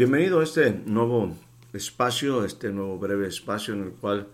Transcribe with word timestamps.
Bienvenido 0.00 0.40
a 0.40 0.44
este 0.44 0.72
nuevo 0.86 1.36
espacio, 1.74 2.42
este 2.46 2.72
nuevo 2.72 2.98
breve 2.98 3.28
espacio 3.28 3.74
en 3.74 3.82
el 3.82 3.90
cual 3.90 4.28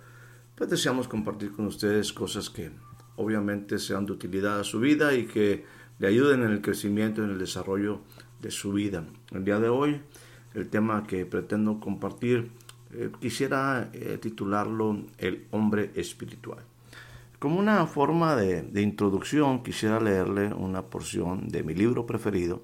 pues, 0.55 0.71
deseamos 0.71 1.09
compartir 1.09 1.51
con 1.51 1.67
ustedes 1.67 2.13
cosas 2.13 2.51
que 2.51 2.71
obviamente 3.17 3.81
sean 3.81 4.07
de 4.07 4.13
utilidad 4.13 4.61
a 4.61 4.63
su 4.63 4.79
vida 4.79 5.13
y 5.13 5.27
que 5.27 5.65
le 5.99 6.07
ayuden 6.07 6.45
en 6.45 6.53
el 6.53 6.61
crecimiento 6.61 7.25
en 7.25 7.31
el 7.31 7.41
desarrollo 7.41 7.99
de 8.41 8.53
su 8.53 8.75
vida. 8.75 9.07
El 9.33 9.45
día 9.45 9.59
de 9.59 9.69
hoy, 9.69 10.01
el 10.55 10.69
tema 10.69 11.05
que 11.05 11.27
pretendo 11.27 11.81
compartir, 11.81 12.49
eh, 12.93 13.11
quisiera 13.21 13.91
eh, 13.93 14.19
titularlo 14.23 15.03
El 15.19 15.49
hombre 15.51 15.91
espiritual. 15.97 16.61
Como 17.41 17.59
una 17.59 17.85
forma 17.89 18.37
de, 18.37 18.81
introducción, 18.81 19.65
quisiera 19.65 19.99
leerle 19.99 20.55
una 20.55 20.83
porción 20.83 21.49
de 21.49 21.65
mi 21.65 21.75
libro 21.75 22.07
preferido, 22.07 22.63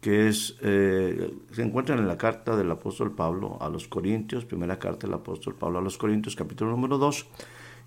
que 0.00 0.28
es, 0.28 0.56
eh, 0.62 1.34
se 1.52 1.62
encuentra 1.62 1.94
en 1.94 2.08
la 2.08 2.16
carta 2.16 2.56
del 2.56 2.70
apóstol 2.70 3.14
Pablo 3.14 3.58
a 3.60 3.68
los 3.68 3.86
Corintios, 3.86 4.46
primera 4.46 4.78
carta 4.78 5.06
del 5.06 5.14
apóstol 5.14 5.54
Pablo 5.54 5.78
a 5.78 5.82
los 5.82 5.98
Corintios, 5.98 6.36
capítulo 6.36 6.70
número 6.70 6.96
2, 6.96 7.26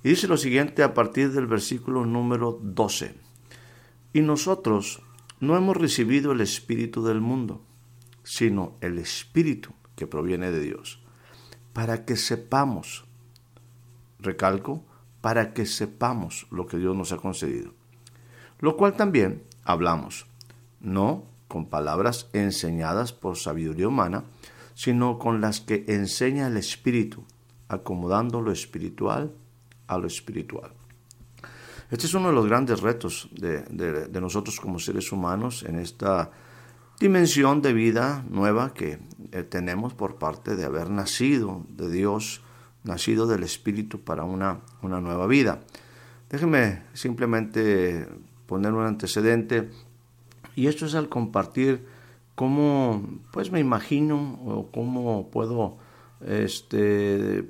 y 0.04 0.10
dice 0.10 0.28
lo 0.28 0.38
siguiente 0.38 0.84
a 0.84 0.94
partir 0.94 1.32
del 1.32 1.48
versículo 1.48 2.06
número 2.06 2.60
12. 2.62 3.16
Y 4.14 4.22
nosotros 4.22 5.02
no 5.40 5.58
hemos 5.58 5.76
recibido 5.76 6.34
el 6.34 6.42
espíritu 6.42 7.04
del 7.04 7.20
mundo, 7.20 7.62
sino 8.24 8.78
el 8.82 9.00
espíritu 9.00 9.72
que 9.96 10.06
proviene 10.06 10.52
de 10.52 10.62
Dios, 10.62 11.00
para 11.74 12.06
que 12.06 12.16
sepamos, 12.16 13.06
recalco, 14.20 14.86
para 15.22 15.54
que 15.54 15.66
sepamos 15.66 16.46
lo 16.52 16.68
que 16.68 16.78
Dios 16.78 16.96
nos 16.96 17.12
ha 17.12 17.18
concedido. 17.18 17.74
Lo 18.60 18.78
cual 18.78 18.96
también 18.96 19.44
hablamos, 19.64 20.28
no 20.80 21.33
con 21.54 21.68
palabras 21.68 22.32
enseñadas 22.34 23.14
por 23.14 23.38
sabiduría 23.38 23.88
humana, 23.88 24.24
sino 24.74 25.20
con 25.20 25.40
las 25.40 25.62
que 25.62 25.86
enseña 25.88 26.48
el 26.48 26.58
Espíritu, 26.58 27.26
acomodando 27.68 28.42
lo 28.42 28.52
espiritual 28.52 29.32
a 29.86 30.00
lo 30.00 30.08
espiritual. 30.08 30.72
Este 31.92 32.08
es 32.08 32.14
uno 32.16 32.30
de 32.30 32.34
los 32.34 32.48
grandes 32.48 32.82
retos 32.82 33.30
de, 33.34 34.10
nosotros 34.20 34.60
como 34.60 34.80
seres 34.80 35.12
humanos 35.12 35.62
en 35.62 35.78
esta 35.78 36.32
dimensión 37.00 37.62
de 37.62 37.74
vida 37.74 38.26
nueva 38.32 38.74
que 38.74 38.98
eh, 39.32 39.44
tenemos 39.44 39.94
por 39.94 40.16
parte 40.16 40.56
de 40.56 40.66
haber 40.66 40.90
nacido 40.90 41.68
de 41.70 41.92
Dios 41.92 42.42
nacido 42.84 43.28
del 43.28 43.44
Espíritu 43.44 44.02
para 44.02 44.24
una, 44.24 44.62
una 44.82 45.00
nueva 45.00 45.28
vida. 45.28 45.60
Déjenme 46.32 46.82
simplemente 46.94 48.08
poner 48.48 48.74
un 48.74 48.88
antecedente 48.88 49.70
y 50.56 50.68
esto 50.68 50.86
es 50.86 50.96
al 50.96 51.10
compartir 51.10 51.86
cómo 52.36 53.02
pues 53.32 53.52
me 53.52 53.60
imagino 53.60 54.40
o 54.46 54.70
cómo 54.72 55.30
puedo 55.30 55.78
este, 56.26 57.50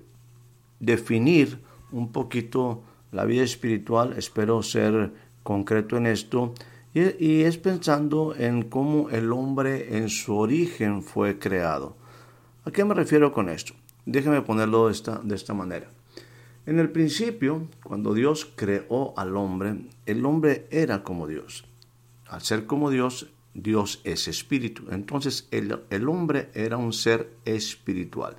definir 0.80 1.60
un 1.92 2.12
poquito 2.12 2.82
la 3.12 3.26
vida 3.26 3.44
espiritual, 3.44 4.14
espero 4.18 4.64
ser 4.64 5.12
concreto 5.44 5.98
en 5.98 6.08
esto, 6.08 6.54
y, 6.94 7.42
es 7.42 7.58
pensando 7.58 8.36
en 8.38 8.64
cómo 8.64 9.10
el 9.10 9.32
hombre 9.32 9.98
en 9.98 10.10
su 10.10 10.36
origen 10.38 11.02
fue 11.02 11.40
creado. 11.40 11.96
¿A 12.66 12.72
qué 12.72 12.86
me 12.86 12.94
refiero 12.94 13.32
con 13.32 13.50
esto? 13.50 13.74
Déjeme 14.06 14.42
ponerlo 14.42 14.88
de 14.88 14.92
esta, 14.92 15.20
de 15.24 15.36
esta 15.36 15.54
manera. 15.54 15.90
En 16.66 16.80
el 16.80 16.92
principio, 16.92 17.68
cuando 17.84 18.14
Dios 18.14 18.52
creó 18.56 19.14
al 19.18 19.36
hombre, 19.36 19.76
el 20.06 20.26
hombre 20.26 20.68
era 20.70 21.04
como 21.04 21.28
Dios. 21.28 21.66
Al 22.34 22.42
ser 22.42 22.66
como 22.66 22.90
Dios, 22.90 23.28
Dios 23.54 24.02
es 24.04 24.28
espíritu. 24.28 24.86
Entonces 24.90 25.48
el, 25.52 25.80
el 25.92 26.10
hombre 26.10 26.50
era 26.56 26.78
un 26.78 26.92
ser 26.92 27.32
espiritual. 27.46 28.38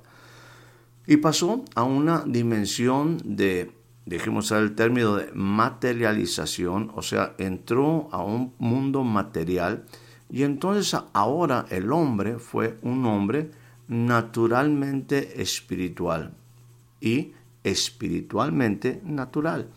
Y 1.07 1.17
pasó 1.17 1.63
a 1.75 1.83
una 1.83 2.25
dimensión 2.25 3.21
de, 3.23 3.71
dejemos 4.05 4.51
el 4.51 4.75
término 4.75 5.15
de 5.15 5.31
materialización, 5.33 6.91
o 6.93 7.01
sea, 7.01 7.35
entró 7.37 8.09
a 8.11 8.21
un 8.21 8.53
mundo 8.57 9.03
material 9.03 9.85
y 10.29 10.43
entonces 10.43 10.99
ahora 11.13 11.65
el 11.69 11.93
hombre 11.93 12.37
fue 12.37 12.77
un 12.81 13.05
hombre 13.05 13.51
naturalmente 13.87 15.41
espiritual 15.41 16.33
y 16.99 17.31
espiritualmente 17.63 19.01
natural. 19.05 19.69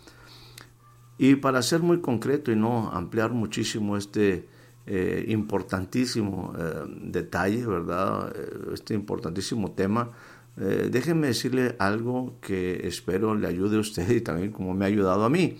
Y 1.18 1.34
para 1.34 1.62
ser 1.62 1.82
muy 1.82 2.00
concreto 2.00 2.52
y 2.52 2.56
no 2.56 2.90
ampliar 2.90 3.32
muchísimo 3.32 3.96
este 3.96 4.46
eh, 4.90 5.26
importantísimo 5.28 6.54
eh, 6.58 6.84
detalle, 7.02 7.66
¿verdad? 7.66 8.32
Eh, 8.34 8.70
este 8.72 8.94
importantísimo 8.94 9.72
tema, 9.72 10.12
déjenme 10.56 11.28
decirle 11.28 11.76
algo 11.78 12.34
que 12.40 12.88
espero 12.88 13.36
le 13.36 13.46
ayude 13.46 13.76
a 13.76 13.80
usted 13.80 14.10
y 14.16 14.22
también 14.22 14.50
como 14.50 14.72
me 14.72 14.86
ha 14.86 14.88
ayudado 14.88 15.24
a 15.24 15.28
mí. 15.28 15.58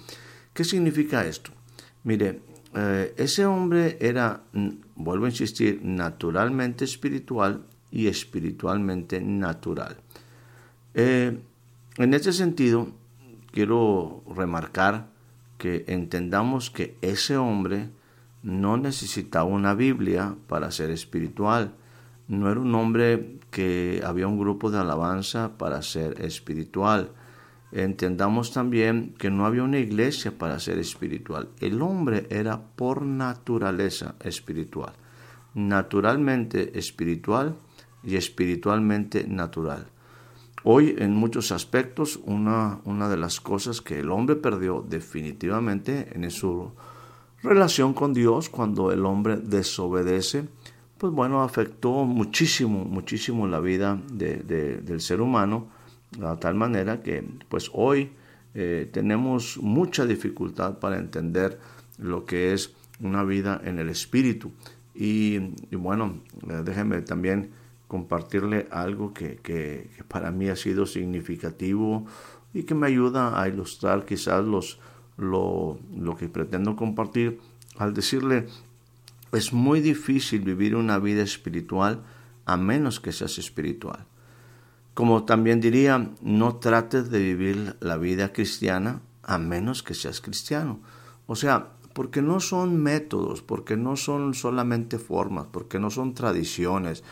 ¿Qué 0.55 0.65
significa 0.65 1.27
esto? 1.27 1.51
Mire, 2.05 2.41
ese 3.17 3.45
hombre 3.45 3.99
era, 4.01 4.43
vuelvo 4.97 5.27
a 5.27 5.29
insistir, 5.29 5.81
naturalmente 5.85 6.85
espiritual 6.85 7.65
y 7.93 8.07
espiritualmente 8.07 9.21
natural. 9.21 9.99
En 10.95 11.45
este 11.99 12.33
sentido, 12.33 12.89
quiero 13.53 14.25
remarcar 14.35 15.11
que 15.59 15.85
entendamos 15.89 16.71
que 16.71 16.97
ese 17.03 17.37
hombre 17.37 17.91
no 18.43 18.77
necesitaba 18.77 19.45
una 19.45 19.75
Biblia 19.75 20.37
para 20.47 20.71
ser 20.71 20.91
espiritual. 20.91 21.75
No 22.29 22.51
era 22.51 22.61
un 22.61 22.75
hombre 22.75 23.39
que 23.51 24.03
había 24.05 24.29
un 24.29 24.39
grupo 24.39 24.71
de 24.71 24.79
alabanza 24.79 25.59
para 25.59 25.83
ser 25.83 26.21
espiritual. 26.25 27.11
Entendamos 27.73 28.53
también 28.53 29.15
que 29.19 29.31
no 29.31 29.45
había 29.45 29.63
una 29.63 29.79
iglesia 29.79 30.39
para 30.39 30.59
ser 30.59 30.79
espiritual. 30.79 31.49
El 31.61 31.83
hombre 31.83 32.27
era 32.31 32.61
por 32.61 33.03
naturaleza 33.03 34.15
espiritual. 34.21 34.93
Naturalmente 35.55 36.79
espiritual 36.79 37.57
y 38.03 38.17
espiritualmente 38.17 39.27
natural. 39.27 39.89
Hoy 40.65 40.97
en 40.99 41.15
muchos 41.15 41.53
aspectos 41.53 42.19
una, 42.25 42.81
una 42.85 43.09
de 43.09 43.17
las 43.17 43.41
cosas 43.41 43.81
que 43.81 44.01
el 44.01 44.11
hombre 44.11 44.37
perdió 44.37 44.85
definitivamente 44.87 46.09
en 46.15 46.31
su 46.31 46.73
relación 47.43 47.95
con 47.95 48.13
Dios 48.13 48.49
cuando 48.49 48.91
el 48.91 49.07
hombre 49.07 49.37
desobedece, 49.37 50.49
pues 50.99 51.13
bueno, 51.13 51.43
afectó 51.43 52.05
muchísimo, 52.05 52.85
muchísimo 52.85 53.47
la 53.47 53.61
vida 53.61 54.01
del 54.11 55.01
ser 55.01 55.21
humano, 55.21 55.69
de 56.11 56.37
tal 56.37 56.55
manera 56.55 57.03
que 57.03 57.25
pues 57.49 57.71
hoy 57.73 58.11
eh, 58.55 58.89
tenemos 58.93 59.59
mucha 59.59 60.07
dificultad 60.07 60.79
para 60.81 60.99
entender 60.99 61.61
lo 61.99 62.25
que 62.25 62.53
es 62.53 62.75
una 63.01 63.23
vida 63.23 63.61
en 63.65 63.79
el 63.79 63.89
espíritu. 63.89 64.51
Y, 64.95 65.39
bueno, 65.71 66.19
eh, 66.49 66.63
déjenme 66.65 67.03
también 67.03 67.51
compartirle 67.89 68.69
algo 68.71 69.13
que, 69.13 69.91
para 70.07 70.31
mí 70.31 70.49
ha 70.49 70.57
sido 70.57 70.87
significativo 70.87 72.07
y 72.55 72.63
que 72.63 72.75
me 72.75 72.87
ayuda 72.87 73.41
a 73.41 73.49
ilustrar 73.49 74.05
quizás 74.05 74.45
los, 74.45 74.79
lo, 75.17 75.79
lo 75.97 76.17
que 76.17 76.29
pretendo 76.29 76.77
compartir 76.77 77.41
al 77.79 77.95
decirle 77.95 78.47
es 79.33 79.53
muy 79.53 79.81
difícil 79.81 80.41
vivir 80.41 80.77
una 80.77 80.99
vida 80.99 81.23
espiritual 81.23 82.03
a 82.45 82.57
menos 82.57 83.01
que 83.01 83.13
seas 83.13 83.39
espiritual. 83.39 84.07
Como 84.95 85.25
también 85.25 85.61
diría, 85.61 86.11
no 86.23 86.57
trates 86.57 87.11
de 87.11 87.21
vivir 87.21 87.77
la 87.81 87.97
vida 87.99 88.33
cristiana 88.33 89.01
a 89.23 89.39
menos 89.39 89.83
que 89.83 89.95
seas 89.95 90.21
cristiano. 90.21 90.81
O 91.27 91.37
sea, 91.37 91.69
porque 91.93 92.23
no 92.23 92.41
son 92.41 92.83
métodos, 92.83 93.43
porque 93.43 93.77
no 93.77 93.97
son 93.97 94.35
solamente 94.35 94.99
formas, 94.99 95.47
porque 95.53 95.79
no 95.79 95.91
son 95.91 96.15
tradiciones, 96.15 97.05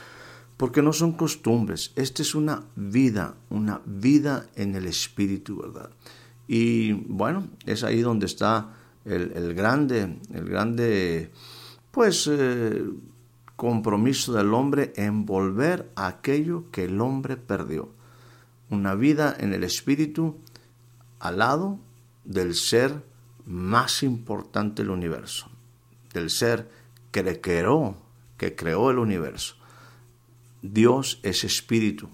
porque 0.56 0.82
no 0.82 0.92
son 0.92 1.12
costumbres. 1.12 1.92
Esta 1.96 2.22
es 2.22 2.34
una 2.34 2.64
vida, 2.76 3.34
una 3.50 3.80
vida 3.84 4.46
en 4.54 4.74
el 4.74 4.86
espíritu, 4.86 5.58
¿verdad? 5.58 5.90
Y 6.48 6.92
bueno, 6.92 7.48
es 7.66 7.84
ahí 7.84 8.00
donde 8.00 8.26
está 8.26 8.74
el, 9.04 9.54
grande, 9.54 10.18
el 10.32 10.48
grande, 10.48 11.30
pues, 11.90 12.28
eh, 12.30 12.84
compromiso 13.56 14.32
del 14.32 14.52
hombre 14.54 14.92
en 14.96 15.26
volver 15.26 15.90
a 15.96 16.06
aquello 16.06 16.70
que 16.70 16.84
el 16.84 17.00
hombre 17.00 17.36
perdió. 17.36 17.90
Una 18.70 18.94
vida 18.94 19.36
en 19.38 19.52
el 19.54 19.64
espíritu 19.64 20.36
al 21.20 21.38
lado 21.38 21.78
del 22.24 22.54
ser 22.54 23.02
más 23.46 24.02
importante 24.02 24.82
del 24.82 24.90
universo, 24.90 25.48
del 26.12 26.30
ser 26.30 26.68
que 27.12 27.40
creó, 27.40 27.96
que 28.36 28.54
creó 28.54 28.90
el 28.90 28.98
universo. 28.98 29.56
Dios 30.72 31.20
es 31.22 31.44
espíritu. 31.44 32.08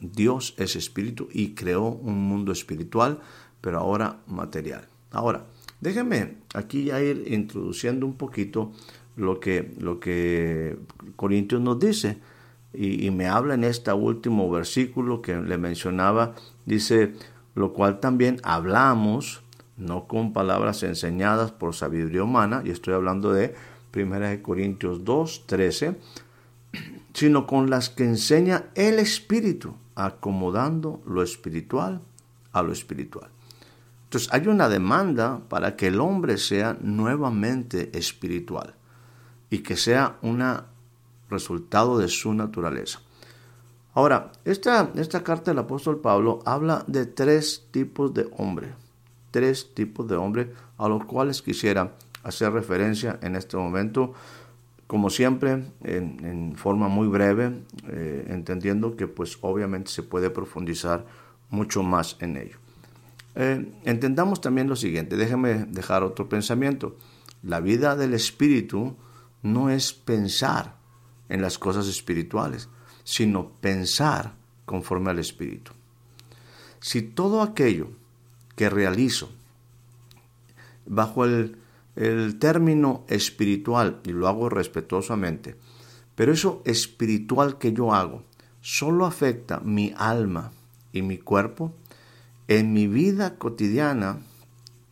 Dios 0.00 0.54
es 0.58 0.76
espíritu 0.76 1.28
y 1.32 1.54
creó 1.54 1.88
un 1.88 2.18
mundo 2.28 2.52
espiritual, 2.52 3.20
pero 3.60 3.78
ahora 3.78 4.18
material. 4.26 4.86
Ahora, 5.10 5.46
déjenme 5.80 6.36
aquí 6.54 6.84
ya 6.84 7.00
ir 7.00 7.24
introduciendo 7.32 8.06
un 8.06 8.14
poquito 8.14 8.72
lo 9.16 9.40
que, 9.40 9.72
lo 9.78 9.98
que 9.98 10.76
Corintios 11.16 11.60
nos 11.60 11.78
dice. 11.78 12.18
y, 12.74 13.10
me 13.10 13.26
habla 13.26 13.54
en 13.54 13.64
este 13.64 13.90
último 13.90 14.50
versículo 14.50 15.22
que 15.22 15.34
le 15.34 15.56
mencionaba, 15.56 16.34
dice, 16.66 17.14
lo 17.54 17.72
cual 17.72 18.00
también 18.00 18.38
hablamos, 18.42 19.42
no 19.78 20.06
con 20.06 20.34
palabras 20.34 20.82
enseñadas 20.82 21.52
por 21.52 21.74
sabiduría 21.74 22.22
humana, 22.22 22.62
y 22.66 22.70
estoy 22.70 22.92
hablando 22.92 23.32
de 23.32 23.54
1 23.94 24.42
Corintios 24.42 25.04
2, 25.04 25.44
13, 25.46 25.96
sino 27.16 27.46
con 27.46 27.70
las 27.70 27.88
que 27.88 28.04
enseña 28.04 28.66
el 28.74 28.98
Espíritu, 28.98 29.74
acomodando 29.94 31.00
lo 31.06 31.22
espiritual 31.22 32.02
a 32.52 32.62
lo 32.62 32.72
espiritual. 32.74 33.30
Entonces 34.04 34.28
hay 34.34 34.46
una 34.48 34.68
demanda 34.68 35.40
para 35.48 35.76
que 35.76 35.86
el 35.86 35.98
hombre 35.98 36.36
sea 36.36 36.76
nuevamente 36.78 37.90
espiritual 37.96 38.74
y 39.48 39.60
que 39.60 39.78
sea 39.78 40.18
un 40.20 40.44
resultado 41.30 41.96
de 41.96 42.08
su 42.08 42.34
naturaleza. 42.34 43.00
Ahora, 43.94 44.30
esta, 44.44 44.90
esta 44.96 45.24
carta 45.24 45.52
del 45.52 45.60
apóstol 45.60 46.00
Pablo 46.00 46.40
habla 46.44 46.84
de 46.86 47.06
tres 47.06 47.64
tipos 47.70 48.12
de 48.12 48.28
hombre, 48.36 48.74
tres 49.30 49.72
tipos 49.72 50.06
de 50.06 50.16
hombre 50.16 50.52
a 50.76 50.86
los 50.86 51.06
cuales 51.06 51.40
quisiera 51.40 51.94
hacer 52.24 52.52
referencia 52.52 53.18
en 53.22 53.36
este 53.36 53.56
momento, 53.56 54.12
como 54.86 55.10
siempre, 55.10 55.64
en, 55.82 56.54
forma 56.56 56.88
muy 56.88 57.08
breve, 57.08 57.62
eh, 57.88 58.26
entendiendo 58.28 58.96
que 58.96 59.08
pues 59.08 59.38
obviamente 59.40 59.90
se 59.90 60.02
puede 60.02 60.30
profundizar 60.30 61.06
mucho 61.50 61.82
más 61.82 62.16
en 62.20 62.36
ello. 62.36 62.58
Eh, 63.34 63.72
entendamos 63.84 64.40
también 64.40 64.68
lo 64.68 64.76
siguiente, 64.76 65.16
déjeme 65.16 65.64
dejar 65.64 66.02
otro 66.02 66.28
pensamiento. 66.28 66.96
La 67.42 67.60
vida 67.60 67.96
del 67.96 68.14
espíritu 68.14 68.96
no 69.42 69.70
es 69.70 69.92
pensar 69.92 70.76
en 71.28 71.42
las 71.42 71.58
cosas 71.58 71.88
espirituales, 71.88 72.68
sino 73.04 73.50
pensar 73.60 74.34
conforme 74.64 75.10
al 75.10 75.18
espíritu. 75.18 75.72
Si 76.80 77.02
todo 77.02 77.42
aquello 77.42 77.90
que 78.54 78.70
realizo 78.70 79.30
bajo 80.86 81.24
el, 81.24 81.58
el 81.96 82.38
término 82.38 83.04
espiritual, 83.08 84.00
y 84.04 84.12
lo 84.12 84.28
hago 84.28 84.48
respetuosamente, 84.48 85.56
pero 86.14 86.32
eso 86.32 86.62
espiritual 86.64 87.58
que 87.58 87.72
yo 87.72 87.92
hago 87.92 88.22
solo 88.60 89.06
afecta 89.06 89.60
mi 89.60 89.94
alma 89.96 90.52
y 90.92 91.02
mi 91.02 91.18
cuerpo, 91.18 91.72
en 92.48 92.72
mi 92.72 92.86
vida 92.86 93.38
cotidiana 93.38 94.20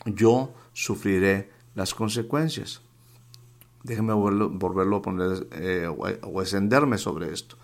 yo 0.07 0.55
sufriré 0.73 1.51
las 1.75 1.95
consecuencias. 1.95 2.83
Déjeme 3.83 4.13
volverlo, 4.15 4.97
a 4.97 5.03
poner 5.03 5.47
eh, 5.53 5.87
o 5.87 6.41
extenderme 6.41 6.99
sobre 6.99 7.33
esto. 7.33 7.57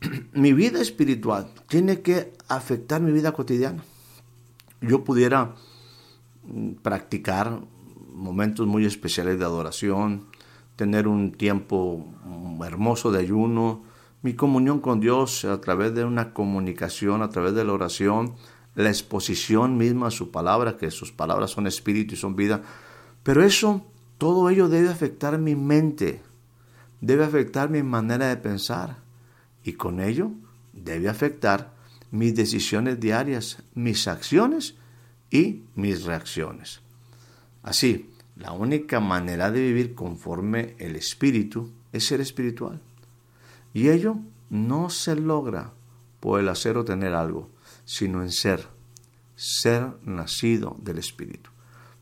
mi 0.32 0.52
vida 0.52 0.80
espiritual 0.80 1.52
tiene 1.68 2.00
que 2.00 2.32
afectar 2.48 3.00
mi 3.00 3.12
vida 3.12 3.32
cotidiana. 3.32 3.82
Yo 4.80 5.04
pudiera 5.04 5.54
mm, 6.44 6.72
practicar 6.82 7.60
momentos 8.20 8.66
muy 8.66 8.84
especiales 8.84 9.38
de 9.38 9.44
adoración, 9.44 10.26
tener 10.76 11.08
un 11.08 11.32
tiempo 11.32 12.06
mm, 12.24 12.62
hermoso 12.62 13.10
de 13.10 13.20
ayuno, 13.20 13.82
mi 14.22 14.34
comunión 14.34 14.80
con 14.80 15.00
Dios 15.00 15.44
a 15.44 15.60
través 15.60 15.94
de 15.94 16.04
una 16.04 16.32
comunicación, 16.34 17.22
a 17.22 17.30
través 17.30 17.54
de 17.54 17.64
la 17.64 17.72
oración, 17.72 18.34
la 18.74 18.88
exposición 18.88 19.78
misma 19.78 20.08
a 20.08 20.10
su 20.10 20.30
palabra, 20.30 20.76
que 20.76 20.90
sus 20.90 21.10
palabras 21.12 21.50
son 21.50 21.66
espíritu 21.66 22.14
y 22.14 22.18
son 22.18 22.36
vida. 22.36 22.62
Pero 23.22 23.42
eso, 23.42 23.86
todo 24.18 24.50
ello 24.50 24.68
debe 24.68 24.90
afectar 24.90 25.38
mi 25.38 25.56
mente, 25.56 26.22
debe 27.00 27.24
afectar 27.24 27.70
mi 27.70 27.82
manera 27.82 28.28
de 28.28 28.36
pensar 28.36 28.98
y 29.64 29.72
con 29.72 30.00
ello 30.00 30.30
debe 30.72 31.08
afectar 31.08 31.72
mis 32.10 32.34
decisiones 32.34 33.00
diarias, 33.00 33.62
mis 33.74 34.06
acciones 34.06 34.76
y 35.30 35.64
mis 35.74 36.04
reacciones. 36.04 36.80
Así, 37.62 38.10
la 38.36 38.52
única 38.52 39.00
manera 39.00 39.50
de 39.50 39.60
vivir 39.60 39.94
conforme 39.94 40.74
el 40.78 40.96
espíritu 40.96 41.70
es 41.92 42.06
ser 42.06 42.20
espiritual. 42.20 42.80
Y 43.74 43.88
ello 43.88 44.16
no 44.48 44.90
se 44.90 45.14
logra 45.14 45.72
por 46.20 46.40
el 46.40 46.48
hacer 46.48 46.76
o 46.76 46.84
tener 46.84 47.14
algo, 47.14 47.48
sino 47.84 48.22
en 48.22 48.30
ser, 48.30 48.66
ser 49.36 49.88
nacido 50.04 50.76
del 50.80 50.98
Espíritu. 50.98 51.50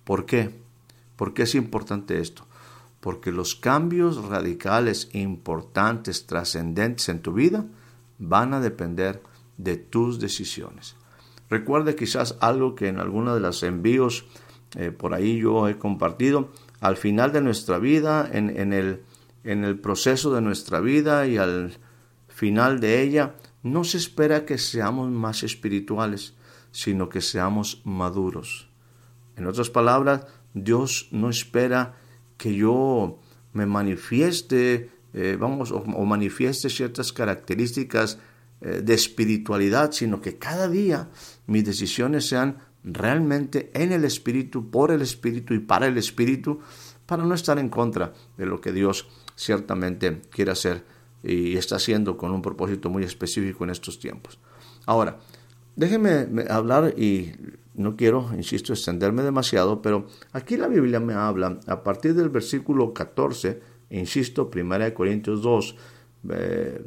¿Por 0.05 0.27
qué? 0.27 0.61
¿Por 1.17 1.35
qué 1.35 1.43
es 1.43 1.55
importante 1.55 2.21
esto? 2.21 2.47
Porque 3.01 3.31
los 3.31 3.55
cambios 3.55 4.25
radicales 4.25 5.09
importantes, 5.13 6.27
trascendentes 6.27 7.09
en 7.09 7.21
tu 7.21 7.33
vida, 7.33 7.67
van 8.19 8.55
a 8.55 8.61
depender 8.61 9.23
de 9.57 9.77
tus 9.77 10.19
decisiones. 10.19 10.97
Recuerde 11.49 11.95
quizás 11.95 12.37
algo 12.41 12.75
que 12.75 12.89
en 12.89 12.99
alguno 12.99 13.35
de 13.35 13.41
los 13.41 13.63
envíos 13.63 14.27
eh, 14.77 14.91
por 14.91 15.15
ahí 15.15 15.39
yo 15.39 15.69
he 15.69 15.79
compartido. 15.79 16.51
Al 16.81 16.97
final 16.97 17.33
de 17.33 17.41
nuestra 17.41 17.79
vida, 17.79 18.29
en, 18.33 18.73
el, 18.73 19.03
en 19.45 19.65
el 19.65 19.79
proceso 19.79 20.33
de 20.35 20.41
nuestra 20.41 20.81
vida 20.81 21.27
y 21.27 21.37
al 21.37 21.77
final 22.29 22.81
de 22.81 23.03
ella, 23.03 23.35
no 23.63 23.85
se 23.85 23.99
espera 23.99 24.45
que 24.45 24.59
seamos 24.59 25.11
más 25.11 25.43
espirituales, 25.43 26.35
sino 26.71 27.09
que 27.09 27.21
seamos 27.21 27.83
maduros. 27.85 28.69
En 29.37 29.47
otras 29.47 29.71
palabras, 29.71 30.27
Dios 30.55 31.09
no 31.11 31.31
espera 31.31 31.95
que 32.37 32.55
yo 32.55 33.19
me 33.53 33.67
manifieste, 33.67 34.91
eh, 35.13 35.37
vamos, 35.39 35.73
o, 35.73 35.85
manifieste 36.05 36.71
ciertas 36.71 37.13
características 37.13 38.19
eh, 38.61 38.81
de 38.83 38.95
espiritualidad, 38.95 39.93
sino 39.93 40.21
que 40.21 40.39
cada 40.39 40.69
día 40.69 41.09
mis 41.47 41.65
decisiones 41.65 42.29
sean 42.29 42.59
realmente 42.85 43.71
en 43.75 43.93
el 43.93 44.05
Espíritu, 44.05 44.71
por 44.71 44.91
el 44.91 45.03
Espíritu 45.03 45.55
y 45.55 45.59
para 45.59 45.87
el 45.87 45.99
Espíritu, 45.99 46.61
para 47.07 47.25
no 47.25 47.35
estar 47.35 47.59
en 47.59 47.69
contra 47.69 48.13
de 48.37 48.47
lo 48.47 48.61
que 48.61 48.73
Dios 48.73 49.09
ciertamente 49.35 50.21
quiere 50.31 50.51
hacer 50.51 50.85
y 51.23 51.57
está 51.57 51.77
haciendo 51.77 52.17
con 52.17 52.31
un 52.33 52.43
propósito 52.43 52.91
muy 52.91 53.03
específico 53.03 53.65
en 53.65 53.71
estos 53.71 53.99
tiempos. 53.99 54.39
Ahora, 54.87 55.19
déjenme 55.77 56.45
hablar 56.51 56.95
y 56.97 57.33
no 57.75 57.97
quiero, 57.97 58.31
insisto, 58.37 58.73
extenderme 58.73 59.23
demasiado, 59.23 59.81
pero 59.81 60.07
aquí 60.33 60.57
la 60.57 60.69
Biblia 60.69 61.01
me 61.01 61.15
habla 61.15 61.61
a 61.67 61.83
partir 61.83 62.15
del 62.15 62.29
versículo 62.29 62.93
14, 62.93 63.61
insisto, 63.91 64.51
1 64.53 64.95
Corintios 64.95 65.43
2, 65.43 65.77
eh, 66.31 66.85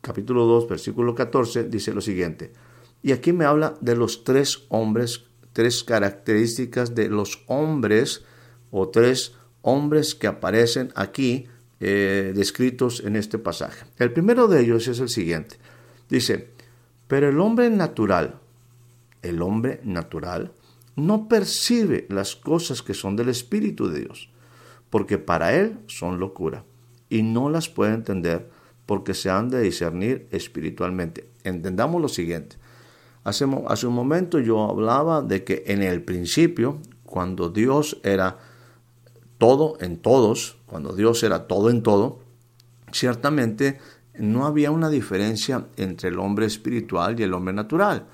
capítulo 0.00 0.46
2, 0.46 0.68
versículo 0.68 1.14
14, 1.14 1.64
dice 1.64 1.92
lo 1.92 2.00
siguiente. 2.00 2.52
Y 3.02 3.12
aquí 3.12 3.32
me 3.32 3.44
habla 3.44 3.74
de 3.80 3.96
los 3.96 4.24
tres 4.24 4.64
hombres, 4.68 5.24
tres 5.52 5.82
características 5.82 6.94
de 6.94 7.08
los 7.08 7.42
hombres 7.46 8.24
o 8.70 8.88
tres 8.88 9.34
hombres 9.62 10.14
que 10.14 10.26
aparecen 10.26 10.92
aquí 10.94 11.46
eh, 11.80 12.32
descritos 12.34 13.00
en 13.04 13.16
este 13.16 13.38
pasaje. 13.38 13.84
El 13.98 14.12
primero 14.12 14.46
de 14.46 14.60
ellos 14.60 14.86
es 14.86 15.00
el 15.00 15.08
siguiente. 15.08 15.56
Dice, 16.08 16.50
pero 17.08 17.28
el 17.28 17.40
hombre 17.40 17.70
natural, 17.70 18.38
el 19.22 19.42
hombre 19.42 19.80
natural, 19.82 20.52
no 20.94 21.28
percibe 21.28 22.06
las 22.08 22.36
cosas 22.36 22.82
que 22.82 22.94
son 22.94 23.16
del 23.16 23.28
Espíritu 23.30 23.88
de 23.88 24.00
Dios, 24.00 24.30
porque 24.90 25.18
para 25.18 25.54
él 25.54 25.78
son 25.86 26.20
locura, 26.20 26.64
y 27.08 27.22
no 27.22 27.50
las 27.50 27.68
puede 27.68 27.94
entender 27.94 28.48
porque 28.86 29.14
se 29.14 29.30
han 29.30 29.48
de 29.48 29.60
discernir 29.62 30.28
espiritualmente. 30.30 31.28
Entendamos 31.44 32.00
lo 32.00 32.08
siguiente. 32.08 32.56
Hace, 33.24 33.46
hace 33.68 33.86
un 33.86 33.94
momento 33.94 34.38
yo 34.38 34.68
hablaba 34.68 35.22
de 35.22 35.44
que 35.44 35.64
en 35.66 35.82
el 35.82 36.02
principio, 36.02 36.78
cuando 37.04 37.48
Dios 37.48 38.00
era 38.02 38.38
todo 39.38 39.76
en 39.80 39.98
todos, 39.98 40.56
cuando 40.66 40.94
Dios 40.94 41.22
era 41.22 41.46
todo 41.46 41.70
en 41.70 41.82
todo, 41.82 42.20
ciertamente 42.92 43.78
no 44.18 44.46
había 44.46 44.70
una 44.70 44.88
diferencia 44.88 45.66
entre 45.76 46.10
el 46.10 46.18
hombre 46.18 46.46
espiritual 46.46 47.18
y 47.18 47.22
el 47.22 47.34
hombre 47.34 47.54
natural. 47.54 48.06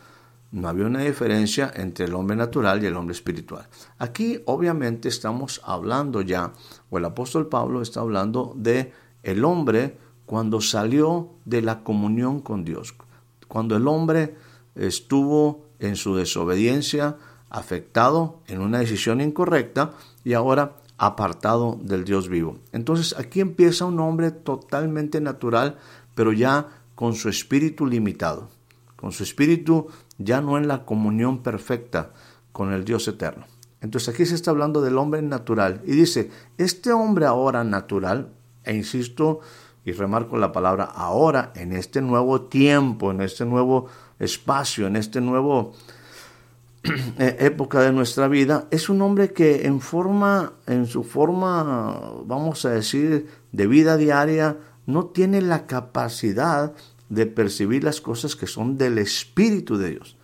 No 0.50 0.68
había 0.68 0.86
una 0.86 1.00
diferencia 1.00 1.70
entre 1.74 2.06
el 2.06 2.14
hombre 2.14 2.36
natural 2.36 2.82
y 2.82 2.86
el 2.86 2.96
hombre 2.96 3.14
espiritual. 3.14 3.68
Aquí 3.98 4.40
obviamente 4.46 5.08
estamos 5.08 5.60
hablando 5.64 6.22
ya, 6.22 6.52
o 6.88 6.98
el 6.98 7.04
apóstol 7.04 7.48
Pablo 7.48 7.82
está 7.82 8.00
hablando 8.00 8.54
de 8.56 8.92
el 9.22 9.44
hombre 9.44 9.98
cuando 10.24 10.60
salió 10.60 11.30
de 11.44 11.60
la 11.62 11.82
comunión 11.82 12.40
con 12.40 12.64
Dios, 12.64 12.94
cuando 13.46 13.76
el 13.76 13.86
hombre 13.86 14.36
estuvo 14.78 15.64
en 15.78 15.96
su 15.96 16.14
desobediencia, 16.14 17.16
afectado 17.50 18.40
en 18.46 18.60
una 18.60 18.78
decisión 18.78 19.20
incorrecta 19.20 19.92
y 20.24 20.34
ahora 20.34 20.76
apartado 20.98 21.78
del 21.80 22.04
Dios 22.04 22.28
vivo. 22.28 22.58
Entonces 22.72 23.16
aquí 23.18 23.40
empieza 23.40 23.84
un 23.84 24.00
hombre 24.00 24.30
totalmente 24.30 25.20
natural, 25.20 25.78
pero 26.14 26.32
ya 26.32 26.68
con 26.94 27.14
su 27.14 27.28
espíritu 27.28 27.86
limitado, 27.86 28.48
con 28.96 29.12
su 29.12 29.22
espíritu 29.22 29.86
ya 30.18 30.40
no 30.40 30.58
en 30.58 30.66
la 30.66 30.84
comunión 30.84 31.42
perfecta 31.42 32.10
con 32.52 32.72
el 32.72 32.84
Dios 32.84 33.06
eterno. 33.06 33.46
Entonces 33.80 34.12
aquí 34.12 34.26
se 34.26 34.34
está 34.34 34.50
hablando 34.50 34.82
del 34.82 34.98
hombre 34.98 35.22
natural 35.22 35.80
y 35.86 35.92
dice, 35.92 36.30
este 36.58 36.92
hombre 36.92 37.26
ahora 37.26 37.62
natural, 37.62 38.32
e 38.64 38.74
insisto, 38.74 39.38
y 39.84 39.92
remarco 39.92 40.36
la 40.36 40.50
palabra 40.50 40.84
ahora, 40.84 41.52
en 41.54 41.72
este 41.72 42.02
nuevo 42.02 42.42
tiempo, 42.42 43.12
en 43.12 43.20
este 43.20 43.44
nuevo 43.44 43.86
espacio, 44.18 44.86
en 44.86 44.96
este 44.96 45.20
nuevo 45.20 45.74
eh, 47.18 47.36
época 47.40 47.80
de 47.80 47.92
nuestra 47.92 48.28
vida, 48.28 48.66
es 48.70 48.88
un 48.88 49.02
hombre 49.02 49.32
que 49.32 49.66
en 49.66 49.80
forma, 49.80 50.52
en 50.66 50.86
su 50.86 51.04
forma, 51.04 52.12
vamos 52.24 52.64
a 52.64 52.70
decir, 52.70 53.28
de 53.52 53.66
vida 53.66 53.96
diaria, 53.96 54.56
no 54.86 55.06
tiene 55.06 55.42
la 55.42 55.66
capacidad 55.66 56.72
de 57.08 57.26
percibir 57.26 57.84
las 57.84 58.00
cosas 58.00 58.36
que 58.36 58.46
son 58.46 58.76
del 58.76 58.98
Espíritu 58.98 59.76
de 59.76 59.90
Dios. 59.90 60.16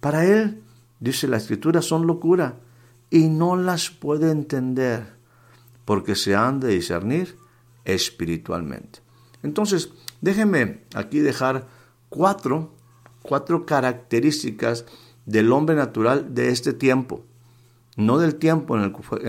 Para 0.00 0.24
él, 0.24 0.62
dice 1.00 1.28
la 1.28 1.36
Escritura, 1.36 1.82
son 1.82 2.06
locura 2.06 2.56
y 3.10 3.28
no 3.28 3.56
las 3.56 3.90
puede 3.90 4.30
entender 4.30 5.14
porque 5.84 6.14
se 6.14 6.34
han 6.34 6.60
de 6.60 6.68
discernir 6.68 7.36
espiritualmente. 7.84 9.00
Entonces, 9.42 9.90
déjenme 10.20 10.80
aquí 10.94 11.20
dejar 11.20 11.66
cuatro, 12.08 12.73
cuatro 13.24 13.64
características 13.64 14.84
del 15.24 15.50
hombre 15.50 15.74
natural 15.74 16.34
de 16.34 16.50
este 16.50 16.74
tiempo. 16.74 17.24
No 17.96 18.18
del 18.18 18.36
tiempo 18.36 18.76
en 18.76 18.82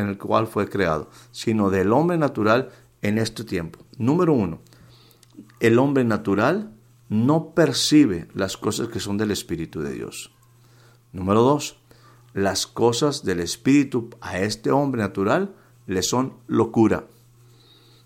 el, 0.10 0.18
cual 0.18 0.48
fue 0.48 0.68
creado, 0.68 1.10
sino 1.32 1.70
del 1.70 1.94
hombre 1.94 2.18
natural 2.18 2.72
en 3.02 3.18
este 3.18 3.46
tiempo. 3.46 3.80
Número 3.98 4.34
uno, 4.34 4.60
el 5.62 5.80
hombre 5.80 6.04
natural 6.04 6.72
no 7.08 7.52
percibe 7.52 8.28
las 8.34 8.58
cosas 8.58 8.90
que 8.90 9.00
son 9.00 9.18
del 9.18 9.32
Espíritu 9.32 9.82
de 9.82 9.94
Dios. 9.94 10.32
Número 11.14 11.42
dos, 11.42 11.78
las 12.34 12.68
cosas 12.68 13.24
del 13.24 13.40
Espíritu 13.40 14.10
a 14.20 14.40
este 14.40 14.72
hombre 14.72 15.02
natural 15.02 15.56
le 15.88 16.02
son 16.02 16.34
locura. 16.48 17.06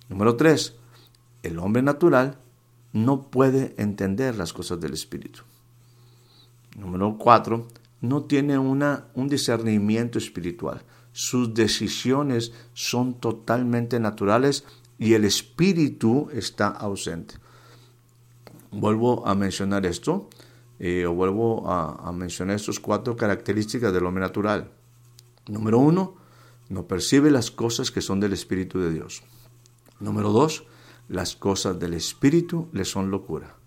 Número 0.08 0.36
tres, 0.36 0.76
el 1.42 1.58
hombre 1.58 1.82
natural 1.82 2.38
no 2.94 3.24
puede 3.32 3.74
entender 3.78 4.36
las 4.36 4.54
cosas 4.54 4.80
del 4.80 4.94
Espíritu. 4.94 5.49
Número 6.80 7.18
cuatro, 7.18 7.68
no 8.00 8.24
tiene 8.24 8.58
una, 8.58 9.08
un 9.14 9.28
discernimiento 9.28 10.18
espiritual. 10.18 10.82
Sus 11.12 11.54
decisiones 11.54 12.54
son 12.74 13.16
totalmente 13.16 14.00
naturales 14.00 14.64
y 14.98 15.14
el 15.14 15.26
Espíritu 15.26 16.30
está 16.32 16.70
ausente. 16.70 17.36
Vuelvo 18.72 19.28
a 19.28 19.36
mencionar 19.36 19.86
esto, 19.86 20.30
eh, 20.80 21.06
o 21.06 21.14
vuelvo 21.14 21.70
a, 21.70 22.08
a 22.08 22.12
mencionar 22.14 22.56
estas 22.56 22.80
cuatro 22.80 23.18
características 23.18 23.92
del 23.92 24.06
hombre 24.06 24.22
natural. 24.22 24.72
Número 25.48 25.80
uno, 25.80 26.16
no 26.70 26.88
percibe 26.88 27.32
las 27.32 27.52
cosas 27.52 27.92
que 27.92 28.02
son 28.02 28.22
del 28.22 28.32
Espíritu 28.32 28.80
de 28.80 28.92
Dios. 28.94 29.24
Número 30.00 30.32
dos, 30.32 30.64
las 31.10 31.36
cosas 31.36 31.80
del 31.80 31.96
Espíritu 31.96 32.70
le 32.72 32.86
son 32.86 33.12
locura. 33.12 33.58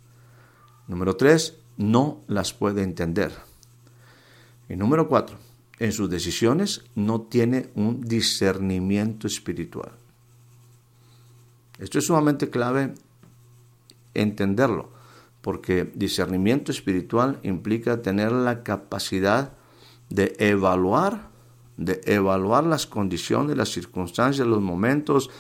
Número 0.87 1.17
tres, 1.17 1.59
no 1.77 2.21
las 2.27 2.53
puede 2.53 2.83
entender. 2.83 3.33
Y 4.69 4.77
número 4.77 5.09
cuatro, 5.09 5.37
en 5.79 5.93
sus 5.93 6.09
decisiones 6.09 6.85
no 6.95 7.23
tiene 7.23 7.71
un 7.75 8.01
discernimiento 8.01 9.27
espiritual. 9.27 9.93
Esto 11.79 11.99
es 11.99 12.07
sumamente 12.07 12.51
clave 12.51 12.95
entenderlo, 14.15 14.91
porque 15.41 15.91
discernimiento 15.95 16.71
espiritual 16.71 17.41
implica 17.43 18.03
tener 18.03 18.31
la 18.33 18.63
capacidad 18.63 19.55
de 20.11 20.37
evaluar 20.39 21.33
de 21.77 22.01
evaluar 22.05 22.65
las 22.65 22.87
condiciones, 22.87 23.57
las 23.57 23.71
circunstancias, 23.71 24.47
los 24.47 24.61
momentos, 24.61 25.31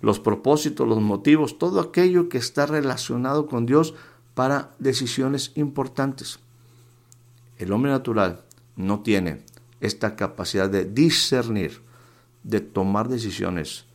los 0.00 0.20
propósitos, 0.20 0.86
los 0.86 1.00
motivos, 1.00 1.58
todo 1.58 1.80
aquello 1.80 2.28
que 2.28 2.38
está 2.38 2.66
relacionado 2.66 3.46
con 3.46 3.66
Dios 3.66 3.94
para 4.36 4.70
decisiones 4.78 5.52
importantes. 5.54 6.40
El 7.56 7.72
hombre 7.72 7.90
natural 7.90 8.42
no 8.76 9.00
tiene 9.00 9.40
esta 9.80 10.14
capacidad 10.14 10.68
de 10.68 10.84
discernir, 10.84 11.80
de 12.42 12.60
tomar 12.60 13.08
decisiones 13.08 13.86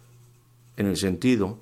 en 0.78 0.88
el 0.88 0.98
sentido 0.98 1.60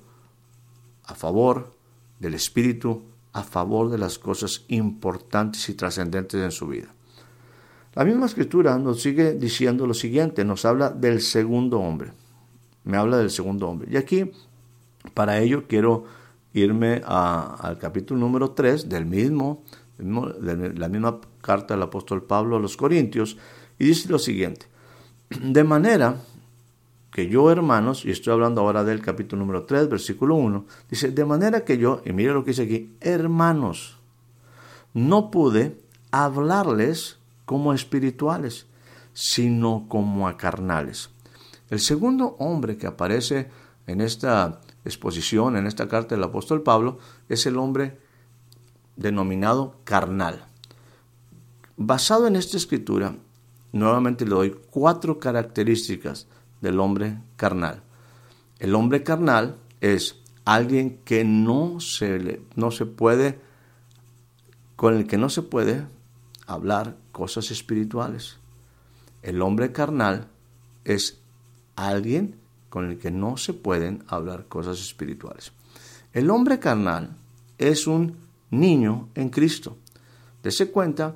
a 1.04 1.14
favor 1.14 1.74
del 2.20 2.32
Espíritu, 2.32 3.02
a 3.34 3.42
favor 3.42 3.90
de 3.90 3.98
las 3.98 4.18
cosas 4.18 4.64
importantes 4.68 5.68
y 5.68 5.74
trascendentes 5.74 6.40
en 6.40 6.50
su 6.50 6.66
vida. 6.66 6.88
La 7.92 8.06
misma 8.06 8.24
escritura 8.24 8.78
nos 8.78 9.02
sigue 9.02 9.34
diciendo 9.34 9.86
lo 9.86 9.92
siguiente, 9.92 10.42
nos 10.42 10.64
habla 10.64 10.88
del 10.88 11.20
segundo 11.20 11.80
hombre, 11.80 12.12
me 12.84 12.96
habla 12.96 13.18
del 13.18 13.30
segundo 13.30 13.68
hombre. 13.68 13.90
Y 13.92 13.98
aquí, 13.98 14.30
para 15.12 15.38
ello, 15.38 15.64
quiero 15.68 16.06
irme 16.54 17.02
al 17.04 17.78
capítulo 17.78 18.20
número 18.20 18.50
3 18.50 18.88
del 18.88 19.06
mismo, 19.06 19.62
de 19.98 20.74
la 20.74 20.88
misma 20.88 21.20
carta 21.40 21.74
del 21.74 21.82
apóstol 21.82 22.24
Pablo 22.24 22.56
a 22.56 22.60
los 22.60 22.76
Corintios, 22.76 23.36
y 23.78 23.84
dice 23.84 24.08
lo 24.08 24.18
siguiente, 24.18 24.66
de 25.42 25.64
manera 25.64 26.16
que 27.12 27.28
yo, 27.28 27.50
hermanos, 27.50 28.04
y 28.04 28.10
estoy 28.10 28.32
hablando 28.32 28.60
ahora 28.60 28.84
del 28.84 29.00
capítulo 29.00 29.40
número 29.40 29.64
3, 29.64 29.88
versículo 29.88 30.36
1, 30.36 30.64
dice, 30.88 31.10
de 31.10 31.24
manera 31.24 31.64
que 31.64 31.76
yo, 31.76 32.02
y 32.04 32.12
mire 32.12 32.32
lo 32.32 32.44
que 32.44 32.50
dice 32.50 32.62
aquí, 32.62 32.94
hermanos, 33.00 33.98
no 34.94 35.30
pude 35.30 35.76
hablarles 36.10 37.18
como 37.44 37.72
espirituales, 37.72 38.66
sino 39.12 39.86
como 39.88 40.28
a 40.28 40.36
carnales. 40.36 41.10
El 41.68 41.80
segundo 41.80 42.36
hombre 42.38 42.76
que 42.76 42.86
aparece 42.86 43.48
en 43.86 44.00
esta 44.00 44.60
exposición, 44.84 45.56
en 45.56 45.66
esta 45.66 45.88
carta 45.88 46.14
del 46.14 46.24
apóstol 46.24 46.62
Pablo, 46.62 46.98
es 47.28 47.46
el 47.46 47.58
hombre 47.58 47.98
denominado 48.96 49.76
carnal. 49.84 50.46
Basado 51.76 52.26
en 52.26 52.36
esta 52.36 52.56
escritura, 52.56 53.16
nuevamente 53.72 54.24
le 54.24 54.30
doy 54.30 54.56
cuatro 54.70 55.18
características 55.18 56.26
del 56.60 56.80
hombre 56.80 57.18
carnal. 57.36 57.82
El 58.58 58.74
hombre 58.74 59.02
carnal 59.02 59.56
es 59.80 60.16
alguien 60.44 60.98
que 61.04 61.24
no 61.24 61.80
se, 61.80 62.42
no 62.56 62.70
se 62.70 62.86
puede, 62.86 63.40
con 64.76 64.96
el 64.96 65.06
que 65.06 65.16
no 65.16 65.28
se 65.28 65.42
puede 65.42 65.86
hablar 66.46 66.96
cosas 67.12 67.50
espirituales. 67.50 68.38
El 69.22 69.42
hombre 69.42 69.72
carnal 69.72 70.28
es 70.84 71.20
alguien 71.76 72.39
con 72.70 72.88
el 72.88 72.98
que 72.98 73.10
no 73.10 73.36
se 73.36 73.52
pueden 73.52 74.04
hablar 74.08 74.46
cosas 74.46 74.80
espirituales. 74.80 75.52
El 76.14 76.30
hombre 76.30 76.58
carnal 76.58 77.10
es 77.58 77.86
un 77.86 78.16
niño 78.50 79.08
en 79.14 79.28
Cristo. 79.28 79.76
Dese 80.42 80.70
cuenta 80.70 81.14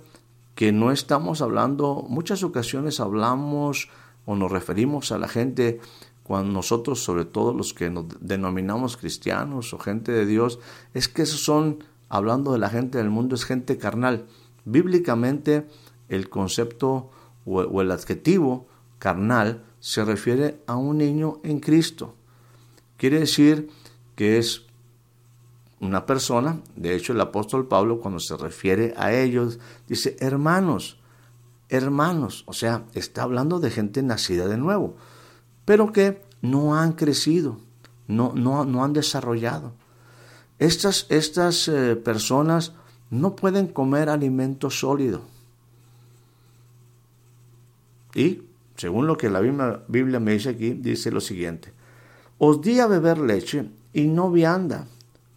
que 0.54 0.72
no 0.72 0.92
estamos 0.92 1.40
hablando, 1.40 2.04
muchas 2.08 2.42
ocasiones 2.42 3.00
hablamos 3.00 3.88
o 4.26 4.36
nos 4.36 4.52
referimos 4.52 5.10
a 5.12 5.18
la 5.18 5.28
gente 5.28 5.80
cuando 6.22 6.52
nosotros, 6.52 7.02
sobre 7.02 7.24
todo 7.24 7.52
los 7.52 7.74
que 7.74 7.90
nos 7.90 8.06
denominamos 8.20 8.96
cristianos 8.96 9.74
o 9.74 9.78
gente 9.78 10.10
de 10.10 10.26
Dios, 10.26 10.58
es 10.94 11.08
que 11.08 11.22
esos 11.22 11.44
son, 11.44 11.84
hablando 12.08 12.52
de 12.52 12.58
la 12.58 12.70
gente 12.70 12.98
del 12.98 13.10
mundo, 13.10 13.34
es 13.34 13.44
gente 13.44 13.76
carnal. 13.78 14.26
Bíblicamente 14.64 15.66
el 16.08 16.30
concepto 16.30 17.10
o, 17.44 17.80
el 17.82 17.90
adjetivo 17.90 18.66
carnal 18.98 19.64
se 19.84 20.02
refiere 20.02 20.62
a 20.66 20.76
un 20.76 20.96
niño 20.96 21.40
en 21.42 21.60
Cristo. 21.60 22.14
Quiere 22.96 23.20
decir 23.20 23.68
que 24.16 24.38
es 24.38 24.62
una 25.78 26.06
persona, 26.06 26.62
de 26.74 26.96
hecho 26.96 27.12
el 27.12 27.20
apóstol 27.20 27.68
Pablo 27.68 28.00
cuando 28.00 28.18
se 28.18 28.34
refiere 28.34 28.94
a 28.96 29.12
ellos 29.12 29.58
dice 29.86 30.16
hermanos, 30.20 30.98
hermanos, 31.68 32.44
o 32.46 32.54
sea, 32.54 32.86
está 32.94 33.24
hablando 33.24 33.60
de 33.60 33.70
gente 33.70 34.02
nacida 34.02 34.48
de 34.48 34.56
nuevo, 34.56 34.96
pero 35.66 35.92
que 35.92 36.22
no 36.40 36.76
han 36.76 36.92
crecido, 36.92 37.58
no, 38.08 38.32
no, 38.34 38.64
no 38.64 38.84
han 38.84 38.94
desarrollado. 38.94 39.74
Estas, 40.58 41.04
estas 41.10 41.68
eh, 41.68 41.94
personas 41.94 42.72
no 43.10 43.36
pueden 43.36 43.66
comer 43.66 44.08
alimento 44.08 44.70
sólido. 44.70 45.20
Y, 48.14 48.44
según 48.76 49.06
lo 49.06 49.16
que 49.16 49.30
la 49.30 49.40
Biblia 49.40 50.20
me 50.20 50.32
dice 50.32 50.50
aquí, 50.50 50.70
dice 50.70 51.10
lo 51.10 51.20
siguiente, 51.20 51.72
os 52.38 52.60
di 52.60 52.80
a 52.80 52.86
beber 52.86 53.18
leche 53.18 53.70
y 53.92 54.06
no 54.06 54.30
vianda, 54.30 54.86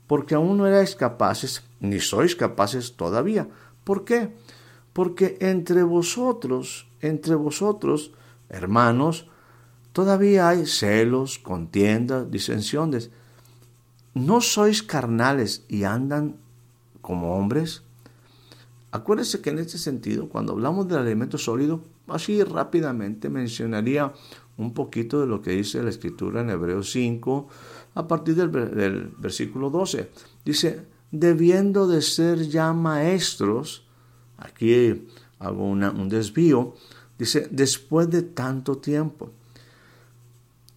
porque 0.08 0.36
aún 0.36 0.58
no 0.58 0.65
erais 0.65 0.96
capaces, 0.96 1.63
ni 1.79 2.00
sois 2.00 2.36
capaces 2.36 2.96
todavía. 2.96 3.48
¿Por 3.84 4.03
qué? 4.03 4.34
Porque 4.94 5.38
entre 5.41 5.84
vosotros, 5.84 6.88
entre 7.01 7.36
vosotros, 7.36 8.12
hermanos, 8.50 9.27
todavía 9.94 10.50
hay 10.50 10.65
celos, 10.65 11.38
contiendas, 11.38 12.32
disensiones. 12.32 13.12
¿No 14.15 14.41
sois 14.41 14.82
carnales 14.82 15.63
y 15.70 15.84
andan 15.84 16.38
como 17.01 17.38
hombres? 17.38 17.84
Acuérdese 18.91 19.41
que 19.41 19.51
en 19.51 19.60
este 19.60 19.77
sentido, 19.77 20.29
cuando 20.29 20.53
hablamos 20.53 20.88
del 20.88 20.98
alimento 20.98 21.38
sólido, 21.38 21.82
así 22.07 22.43
rápidamente 22.43 23.29
mencionaría 23.29 24.13
un 24.57 24.73
poquito 24.73 25.21
de 25.21 25.27
lo 25.27 25.41
que 25.41 25.51
dice 25.51 25.83
la 25.83 25.89
escritura 25.89 26.41
en 26.41 26.49
Hebreos 26.49 26.91
5, 26.91 27.47
a 27.95 28.07
partir 28.07 28.35
del, 28.35 29.13
versículo 29.17 29.69
12. 29.69 30.09
Dice, 30.43 30.85
debiendo 31.11 31.87
de 31.87 32.01
ser 32.01 32.47
ya 32.47 32.73
maestros, 32.73 33.85
aquí 34.37 35.07
hago 35.39 35.65
un 35.65 36.09
desvío, 36.09 36.75
dice, 37.17 37.47
después 37.51 38.09
de 38.09 38.23
tanto 38.23 38.77
tiempo. 38.77 39.31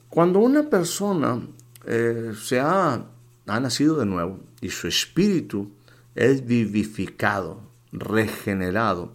Cuando 0.09 0.41
una 0.41 0.69
persona 0.69 1.41
eh, 1.87 2.33
se 2.39 2.61
ha, 2.61 3.07
ha 3.47 3.61
nacido 3.61 3.97
de 3.97 4.07
nuevo 4.07 4.41
y 4.61 4.69
su 4.69 4.89
espíritu 4.89 5.71
es 6.15 6.45
vivificado, 6.45 7.63
regenerado, 7.93 9.15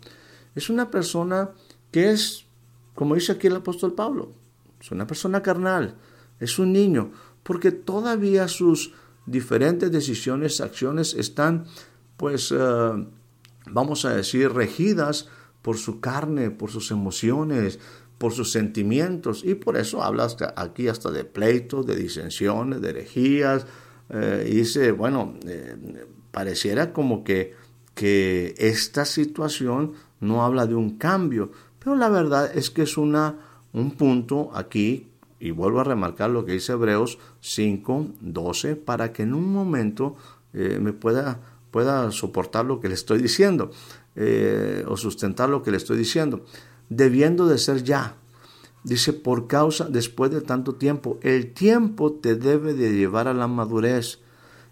es 0.56 0.70
una 0.70 0.90
persona 0.90 1.52
que 1.96 2.12
es, 2.12 2.46
como 2.94 3.16
dice 3.16 3.32
aquí 3.32 3.48
el 3.48 3.56
apóstol 3.56 3.94
Pablo, 3.94 4.34
es 4.82 4.92
una 4.92 5.08
persona 5.08 5.42
carnal, 5.42 5.96
es 6.42 6.60
un 6.60 6.74
niño, 6.74 7.14
porque 7.42 7.72
todavía 7.72 8.50
sus 8.50 8.92
diferentes 9.26 9.90
decisiones, 9.94 10.60
acciones 10.60 11.14
están, 11.14 11.68
pues, 12.18 12.52
eh, 12.52 13.08
vamos 13.72 14.04
a 14.04 14.14
decir, 14.14 14.52
regidas 14.52 15.30
por 15.62 15.78
su 15.78 16.02
carne, 16.02 16.52
por 16.52 16.70
sus 16.70 16.92
emociones, 16.92 17.80
por 18.18 18.34
sus 18.34 18.52
sentimientos, 18.52 19.46
y 19.46 19.56
por 19.56 19.78
eso 19.78 20.04
habla 20.04 20.28
aquí 20.58 20.90
hasta 20.90 21.12
de 21.12 21.24
pleitos, 21.24 21.86
de 21.86 21.96
disensiones, 21.96 22.82
de 22.82 22.90
herejías, 22.90 23.68
eh, 24.10 24.50
y 24.52 24.56
dice, 24.56 24.92
bueno, 24.92 25.36
eh, 25.48 25.78
pareciera 26.32 26.92
como 26.92 27.24
que, 27.24 27.54
que 27.94 28.54
esta 28.58 29.06
situación 29.06 29.94
no 30.20 30.44
habla 30.44 30.68
de 30.68 30.76
un 30.76 30.98
cambio, 30.98 31.52
pero 31.86 31.96
la 31.96 32.10
verdad 32.10 32.52
es 32.58 32.72
que 32.72 32.82
es 32.82 32.98
una, 32.98 33.36
un 33.72 33.92
punto 33.92 34.50
aquí, 34.56 35.08
y 35.40 35.52
vuelvo 35.52 35.82
a 35.82 35.84
remarcar 35.84 36.32
lo 36.32 36.44
que 36.44 36.54
dice 36.54 36.72
Hebreos 36.72 37.20
5, 37.42 38.08
12, 38.22 38.76
para 38.76 39.14
que 39.14 39.22
en 39.22 39.36
un 39.36 39.54
momento 39.54 40.16
eh, 40.54 40.80
me 40.82 40.94
pueda, 40.94 41.40
pueda 41.70 42.10
soportar 42.10 42.66
lo 42.66 42.80
que 42.80 42.88
le 42.88 42.96
estoy 42.96 43.22
diciendo. 43.22 43.70
Eh, 44.16 44.84
o 44.88 44.98
sustentar 44.98 45.50
lo 45.50 45.62
que 45.62 45.70
le 45.70 45.78
estoy 45.78 45.98
diciendo, 45.98 46.44
debiendo 46.90 47.46
de 47.46 47.60
ser 47.60 47.84
ya. 47.84 48.16
Dice, 48.84 49.14
por 49.14 49.46
causa, 49.46 49.86
después 49.86 50.32
de 50.32 50.42
tanto 50.42 50.74
tiempo, 50.74 51.20
el 51.22 51.54
tiempo 51.54 52.14
te 52.14 52.36
debe 52.36 52.74
de 52.74 52.96
llevar 52.96 53.28
a 53.28 53.34
la 53.36 53.48
madurez. 53.48 54.22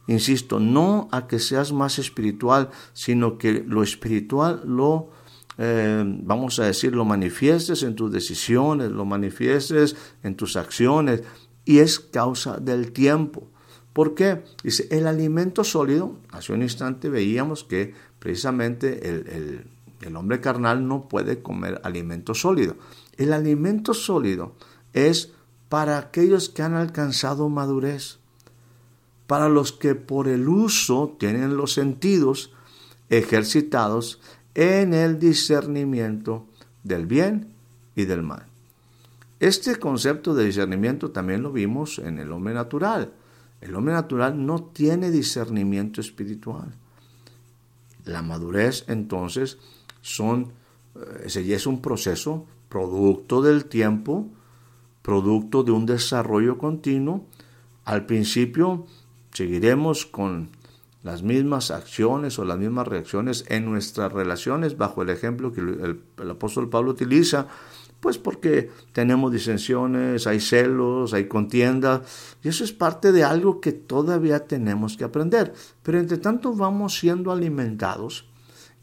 Insisto, 0.08 0.60
no 0.60 1.10
a 1.12 1.28
que 1.28 1.38
seas 1.38 1.74
más 1.74 2.00
espiritual, 2.00 2.72
sino 2.94 3.38
que 3.38 3.64
lo 3.68 3.84
espiritual 3.84 4.64
lo, 4.66 5.10
eh, 5.58 6.04
vamos 6.06 6.60
a 6.60 6.66
decir, 6.66 6.96
lo 6.96 7.06
manifiestes 7.06 7.84
en 7.84 7.96
tus 7.96 8.12
decisiones, 8.12 8.92
lo 8.92 9.06
manifiestes 9.06 9.96
en 10.24 10.36
tus 10.36 10.56
acciones, 10.56 11.24
y 11.66 11.80
es 11.80 12.00
causa 12.00 12.58
del 12.58 12.92
tiempo. 12.92 13.50
¿Por 13.94 14.16
qué? 14.16 14.44
Dice, 14.64 14.88
el 14.90 15.06
alimento 15.06 15.64
sólido, 15.64 16.18
hace 16.32 16.52
un 16.52 16.64
instante 16.64 17.10
veíamos 17.10 17.64
que 17.64 17.94
Precisamente 18.24 19.10
el, 19.10 20.16
hombre 20.16 20.40
carnal 20.40 20.88
no 20.88 21.10
puede 21.10 21.42
comer 21.42 21.82
alimento 21.84 22.34
sólido. 22.34 22.78
El 23.18 23.34
alimento 23.34 23.94
sólido 23.94 24.56
es 24.94 25.34
para 25.68 25.98
aquellos 25.98 26.48
que 26.48 26.62
han 26.62 26.74
alcanzado 26.74 27.50
madurez, 27.50 28.20
para 29.28 29.50
los 29.50 29.74
que 29.74 29.96
por 29.96 30.30
el 30.30 30.48
uso 30.48 31.18
tienen 31.20 31.58
los 31.58 31.74
sentidos 31.74 32.54
ejercitados 33.10 34.22
en 34.56 34.94
el 34.94 35.20
discernimiento 35.20 36.46
del 36.84 37.06
bien 37.06 37.54
y 37.96 38.06
del 38.06 38.24
mal. 38.24 38.46
Este 39.40 39.76
concepto 39.78 40.34
de 40.34 40.46
discernimiento 40.46 41.12
también 41.12 41.44
lo 41.44 41.52
vimos 41.52 42.00
en 42.00 42.20
el 42.20 42.32
hombre 42.32 42.54
natural. 42.54 43.14
El 43.62 43.76
hombre 43.76 43.94
natural 43.94 44.46
no 44.46 44.64
tiene 44.64 45.12
discernimiento 45.12 46.02
espiritual. 46.02 46.74
La 48.06 48.22
madurez 48.22 48.86
entonces 48.88 49.58
son, 50.02 50.52
eh, 50.96 51.28
es 51.28 51.68
un 51.68 51.82
proceso 51.82 52.46
producto 52.70 53.42
del 53.42 53.66
tiempo, 53.66 54.28
producto 55.02 55.64
de 55.64 55.72
un 55.72 55.86
desarrollo 55.86 56.58
continuo. 56.58 57.26
Al 57.86 58.06
principio 58.06 58.86
seguiremos 59.32 60.06
con 60.06 60.50
las 61.04 61.22
mismas 61.22 61.70
acciones 61.70 62.40
o 62.40 62.46
las 62.46 62.58
mismas 62.58 62.88
reacciones 62.88 63.46
en 63.50 63.66
nuestras 63.66 64.12
relaciones, 64.12 64.78
bajo 64.78 65.02
el 65.02 65.10
ejemplo 65.10 65.52
que 65.52 65.60
el, 65.60 66.32
apóstol 66.32 66.70
Pablo 66.70 66.92
utiliza, 66.92 67.48
pues 68.00 68.18
porque 68.18 68.70
tenemos 68.94 69.32
disensiones, 69.32 70.28
hay 70.28 70.40
celos, 70.40 71.14
hay 71.14 71.28
contienda, 71.28 72.02
y 72.42 72.48
eso 72.48 72.64
es 72.64 72.72
parte 72.72 73.12
de 73.12 73.24
algo 73.24 73.60
que 73.60 73.74
todavía 73.74 74.48
tenemos 74.48 74.98
que 74.98 75.04
aprender. 75.04 75.54
Pero 75.84 76.00
entre 76.00 76.18
tanto 76.18 76.54
vamos 76.54 76.98
siendo 76.98 77.32
alimentados, 77.32 78.26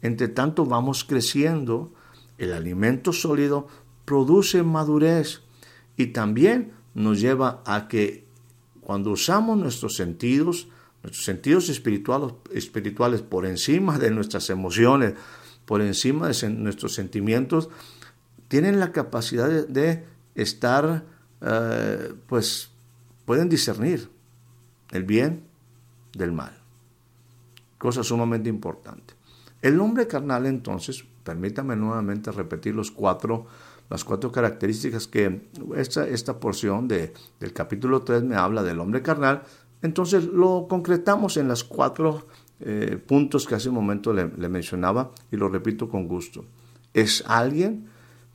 entre 0.01 0.27
tanto 0.27 0.65
vamos 0.65 1.03
creciendo, 1.03 1.91
el 2.37 2.53
alimento 2.53 3.13
sólido 3.13 3.67
produce 4.05 4.63
madurez 4.63 5.41
y 5.97 6.07
también 6.07 6.73
nos 6.93 7.19
lleva 7.19 7.61
a 7.65 7.87
que 7.87 8.25
cuando 8.81 9.11
usamos 9.11 9.57
nuestros 9.57 9.95
sentidos, 9.95 10.67
nuestros 11.03 11.25
sentidos 11.25 11.69
espirituales, 11.69 12.33
espirituales 12.53 13.21
por 13.21 13.45
encima 13.45 13.97
de 13.97 14.11
nuestras 14.11 14.49
emociones, 14.49 15.13
por 15.65 15.81
encima 15.81 16.29
de 16.29 16.49
nuestros 16.49 16.93
sentimientos, 16.93 17.69
tienen 18.47 18.79
la 18.79 18.91
capacidad 18.91 19.49
de, 19.49 20.05
estar, 20.35 21.05
eh, 21.41 22.13
pues 22.27 22.69
pueden 23.25 23.49
discernir 23.49 24.09
el 24.91 25.03
bien 25.03 25.43
del 26.13 26.31
mal. 26.31 26.57
Cosa 27.77 28.03
sumamente 28.03 28.49
importante. 28.49 29.13
El 29.61 29.79
hombre 29.79 30.07
carnal 30.07 30.45
entonces, 30.45 31.03
permítame 31.23 31.75
nuevamente 31.75 32.31
repetir 32.31 32.75
las 32.75 32.91
cuatro 32.91 33.47
características 34.31 35.07
que 35.07 35.49
esta, 35.75 36.07
esta 36.07 36.39
porción 36.39 36.87
de, 36.87 37.13
del 37.39 37.53
capítulo 37.53 38.01
3 38.01 38.23
me 38.23 38.35
habla 38.35 38.63
del 38.63 38.79
hombre 38.79 39.01
carnal, 39.01 39.43
entonces 39.81 40.25
lo 40.25 40.67
concretamos 40.69 41.37
en 41.37 41.47
los 41.47 41.63
cuatro 41.63 42.27
eh, 42.59 42.99
puntos 43.05 43.47
que 43.47 43.55
hace 43.55 43.69
un 43.69 43.75
momento 43.75 44.13
le, 44.13 44.27
le 44.37 44.49
mencionaba 44.49 45.11
y 45.31 45.37
lo 45.37 45.49
repito 45.49 45.89
con 45.89 46.07
gusto. 46.07 46.45
Es 46.93 47.23
alguien 47.27 47.89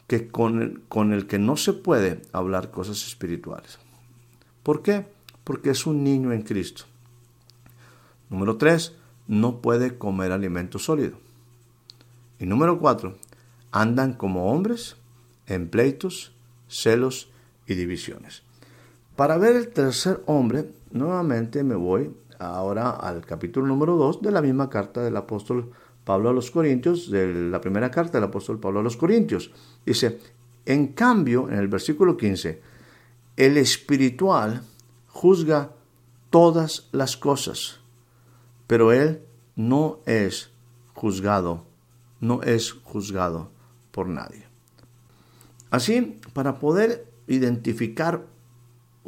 que 0.06 0.28
con 0.28 0.62
el, 0.62 0.80
con 0.88 1.12
el 1.12 1.26
que 1.26 1.38
no 1.38 1.56
se 1.56 1.72
puede 1.72 2.22
hablar 2.32 2.70
cosas 2.70 3.06
espirituales. 3.06 3.78
¿Por 4.62 4.82
qué? 4.82 5.06
Porque 5.44 5.70
es 5.70 5.86
un 5.86 6.02
niño 6.02 6.32
en 6.32 6.42
Cristo. 6.42 6.84
Número 8.30 8.56
tres, 8.56 8.94
no 9.28 9.60
puede 9.60 9.98
comer 9.98 10.32
alimento 10.32 10.78
sólido. 10.78 11.18
Y 12.38 12.46
número 12.46 12.78
cuatro, 12.78 13.16
andan 13.70 14.14
como 14.14 14.50
hombres 14.50 14.96
en 15.46 15.68
pleitos, 15.68 16.32
celos 16.68 17.30
y 17.66 17.74
divisiones. 17.74 18.42
Para 19.16 19.38
ver 19.38 19.56
el 19.56 19.68
tercer 19.68 20.22
hombre, 20.26 20.70
nuevamente 20.90 21.64
me 21.64 21.74
voy 21.74 22.14
ahora 22.38 22.90
al 22.90 23.24
capítulo 23.24 23.66
número 23.66 23.96
dos 23.96 24.20
de 24.20 24.30
la 24.30 24.42
misma 24.42 24.68
carta 24.68 25.02
del 25.02 25.16
apóstol 25.16 25.72
Pablo 26.04 26.28
a 26.28 26.34
los 26.34 26.50
Corintios, 26.50 27.10
de 27.10 27.32
la 27.32 27.62
primera 27.62 27.90
carta 27.90 28.18
del 28.18 28.28
apóstol 28.28 28.60
Pablo 28.60 28.80
a 28.80 28.82
los 28.82 28.98
Corintios. 28.98 29.50
Dice, 29.86 30.18
en 30.66 30.88
cambio, 30.88 31.48
en 31.48 31.58
el 31.58 31.66
versículo 31.66 32.18
15, 32.18 32.60
el 33.38 33.56
espiritual 33.56 34.60
juzga 35.08 35.70
todas 36.28 36.88
las 36.92 37.16
cosas, 37.16 37.80
pero 38.66 38.92
él 38.92 39.22
no 39.54 40.00
es 40.04 40.50
juzgado, 40.92 41.64
no 42.20 42.42
es 42.42 42.72
juzgado 42.72 43.50
por 43.92 44.08
nadie. 44.08 44.44
Así, 45.70 46.20
para 46.34 46.58
poder 46.58 47.06
identificar 47.26 48.35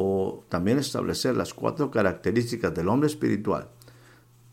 o 0.00 0.44
también 0.48 0.78
establecer 0.78 1.36
las 1.36 1.52
cuatro 1.52 1.90
características 1.90 2.72
del 2.72 2.88
hombre 2.88 3.08
espiritual, 3.08 3.66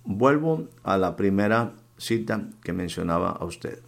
vuelvo 0.03 0.67
a 0.81 0.97
la 0.97 1.15
primera 1.15 1.73
cita 1.99 2.49
que 2.63 2.73
mencionaba 2.73 3.29
a 3.29 3.45
usted. 3.45 3.79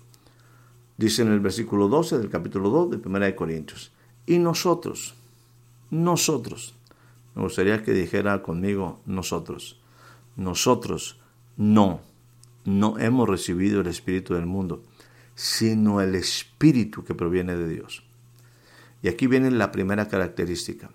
Dice 0.97 1.23
en 1.23 1.31
el 1.31 1.39
versículo 1.39 1.87
12 1.87 2.19
del 2.19 2.29
capítulo 2.29 2.69
2 2.69 2.91
de 2.91 2.97
1 3.03 3.19
de 3.21 3.35
Corintios. 3.35 3.91
Y 4.27 4.37
nosotros, 4.37 5.15
nosotros, 5.89 6.75
me 7.33 7.41
gustaría 7.41 7.81
que 7.81 7.91
dijera 7.91 8.43
conmigo 8.43 8.99
nosotros, 9.07 9.79
nosotros 10.35 11.19
no, 11.55 12.01
no 12.65 12.99
hemos 12.99 13.27
recibido 13.27 13.81
el 13.81 13.87
Espíritu 13.87 14.35
del 14.35 14.45
mundo, 14.45 14.83
sino 15.33 16.01
el 16.01 16.13
Espíritu 16.13 17.03
que 17.03 17.15
proviene 17.15 17.55
de 17.55 17.67
Dios. 17.67 18.03
Y 19.01 19.07
aquí 19.07 19.25
viene 19.25 19.49
la 19.49 19.71
primera 19.71 20.07
característica, 20.07 20.91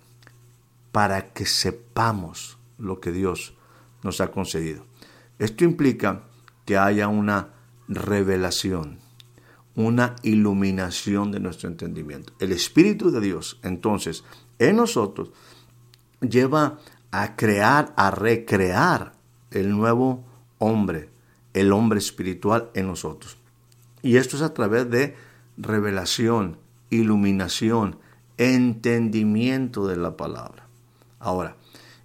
para 0.93 1.33
que 1.33 1.47
sepamos 1.47 2.59
lo 2.77 3.01
que 3.01 3.11
Dios 3.11 3.55
nos 4.03 4.21
ha 4.21 4.29
concedido. 4.31 4.85
Esto 5.39 5.65
implica 5.65 6.21
que 6.65 6.77
haya 6.77 7.07
una 7.07 7.49
revelación, 7.87 8.99
una 9.75 10.15
iluminación 10.21 11.31
de 11.31 11.39
nuestro 11.39 11.67
entendimiento. 11.67 12.33
El 12.39 12.51
Espíritu 12.51 13.09
de 13.09 13.21
Dios, 13.21 13.59
entonces, 13.63 14.23
en 14.59 14.75
nosotros, 14.75 15.31
lleva 16.21 16.77
a 17.09 17.35
crear, 17.35 17.91
a 17.97 18.11
recrear 18.11 19.13
el 19.49 19.71
nuevo 19.75 20.23
hombre, 20.59 21.09
el 21.53 21.73
hombre 21.73 21.97
espiritual 21.97 22.69
en 22.75 22.85
nosotros. 22.85 23.37
Y 24.03 24.17
esto 24.17 24.35
es 24.35 24.43
a 24.43 24.53
través 24.53 24.87
de 24.91 25.15
revelación, 25.57 26.59
iluminación, 26.91 27.97
entendimiento 28.37 29.87
de 29.87 29.97
la 29.97 30.15
palabra. 30.15 30.63
Ahora, 31.23 31.55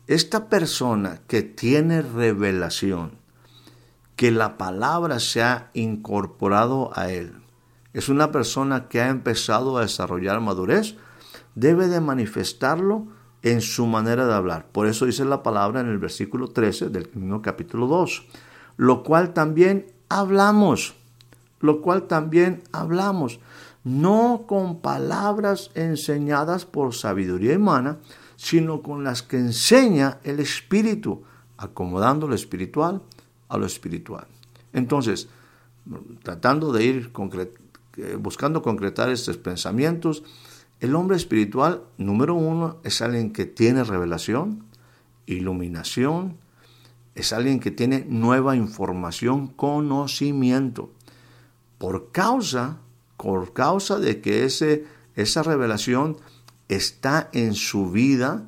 esta 0.07 0.48
persona 0.48 1.20
que 1.26 1.42
tiene 1.42 2.02
revelación, 2.02 3.18
que 4.14 4.31
la 4.31 4.57
palabra 4.57 5.18
se 5.18 5.42
ha 5.42 5.70
incorporado 5.74 6.92
a 6.94 7.11
él, 7.11 7.33
es 7.92 8.09
una 8.09 8.31
persona 8.31 8.87
que 8.88 9.00
ha 9.00 9.09
empezado 9.09 9.76
a 9.76 9.83
desarrollar 9.83 10.40
madurez, 10.40 10.94
debe 11.57 11.88
de 11.88 12.00
manifestarlo 12.00 13.09
en 13.42 13.61
su 13.61 13.87
manera 13.87 14.24
de 14.24 14.35
hablar. 14.35 14.66
Por 14.70 14.87
eso 14.87 15.04
dice 15.04 15.24
la 15.24 15.42
palabra 15.42 15.81
en 15.81 15.88
el 15.88 15.98
versículo 15.98 16.48
13 16.48 16.90
del 16.90 17.11
mismo 17.14 17.42
capítulo 17.42 17.88
2, 17.88 18.24
lo 18.76 19.02
cual 19.02 19.35
también 19.35 19.87
hablamos, 20.09 20.94
lo 21.59 21.83
cual 21.83 22.04
también 22.04 22.62
hablamos, 22.70 23.40
no 23.83 24.44
con 24.46 24.81
palabras 24.81 25.72
enseñadas 25.74 26.66
por 26.66 26.94
sabiduría 26.94 27.57
humana, 27.57 27.98
sino 28.38 28.83
con 28.83 29.03
las 29.03 29.22
que 29.22 29.37
enseña 29.37 30.20
el 30.22 30.38
Espíritu, 30.38 31.24
acomodando 31.57 32.29
lo 32.29 32.37
espiritual 32.37 33.03
a 33.48 33.59
lo 33.59 33.66
espiritual. 33.66 34.29
Entonces, 34.72 35.29
tratando 36.22 36.72
de 36.72 36.85
ir 36.85 37.11
eh, 37.96 38.16
buscando 38.16 38.62
concretar 38.62 39.11
estos 39.11 39.38
pensamientos, 39.38 40.22
el 40.79 40.94
hombre 40.94 41.16
espiritual, 41.16 41.83
número 41.96 42.37
uno, 42.37 42.77
es 42.85 43.03
alguien 43.03 43.33
que 43.33 43.44
tiene 43.44 43.83
revelación, 43.83 44.62
iluminación, 45.27 46.37
es 47.16 47.33
alguien 47.33 47.59
que 47.59 47.72
tiene 47.72 48.07
nueva 48.09 48.55
información, 48.55 49.48
conocimiento. 49.48 50.92
Por 51.79 52.12
causa, 52.12 52.79
por 53.16 53.53
causa 53.53 53.98
de 53.98 54.20
que 54.20 54.44
ese, 54.44 54.87
esa 55.16 55.42
revelación 55.42 56.18
está 56.68 57.28
en 57.33 57.54
su 57.54 57.90
vida, 57.90 58.44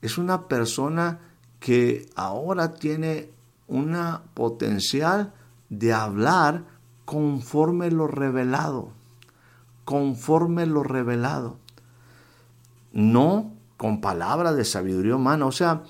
es 0.00 0.18
una 0.18 0.48
persona 0.48 1.20
que 1.60 2.08
ahora 2.16 2.74
tiene 2.74 3.30
una 3.66 4.22
potencial 4.34 5.32
de 5.68 5.92
hablar 5.92 6.64
conforme 7.04 7.90
lo 7.90 8.06
revelado, 8.06 8.92
conforme 9.84 10.66
lo 10.66 10.82
revelado 10.82 11.62
no 12.92 13.52
con 13.76 14.00
palabras 14.00 14.56
de 14.56 14.64
sabiduría 14.64 15.16
humana. 15.16 15.46
O 15.46 15.52
sea, 15.52 15.82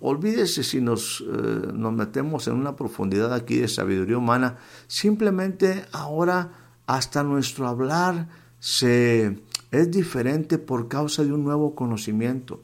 olvídese 0.00 0.62
si 0.62 0.80
nos, 0.80 1.20
eh, 1.26 1.70
nos 1.72 1.92
metemos 1.92 2.48
en 2.48 2.54
una 2.54 2.74
profundidad 2.74 3.32
aquí 3.32 3.58
de 3.58 3.68
sabiduría 3.68 4.18
humana. 4.18 4.56
Simplemente 4.86 5.84
ahora 5.92 6.50
hasta 6.86 7.22
nuestro 7.22 7.68
hablar 7.68 8.28
se, 8.58 9.42
es 9.70 9.90
diferente 9.90 10.58
por 10.58 10.88
causa 10.88 11.24
de 11.24 11.32
un 11.32 11.44
nuevo 11.44 11.74
conocimiento. 11.74 12.62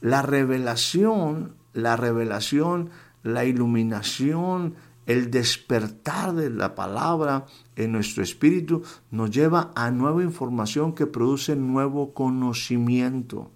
La 0.00 0.22
revelación, 0.22 1.54
la 1.72 1.96
revelación, 1.96 2.90
la 3.22 3.44
iluminación, 3.44 4.74
el 5.06 5.30
despertar 5.30 6.34
de 6.34 6.50
la 6.50 6.74
palabra 6.74 7.46
en 7.76 7.92
nuestro 7.92 8.22
espíritu 8.22 8.82
nos 9.10 9.30
lleva 9.30 9.70
a 9.74 9.90
nueva 9.90 10.22
información 10.22 10.94
que 10.94 11.06
produce 11.06 11.56
nuevo 11.56 12.14
conocimiento. 12.14 13.50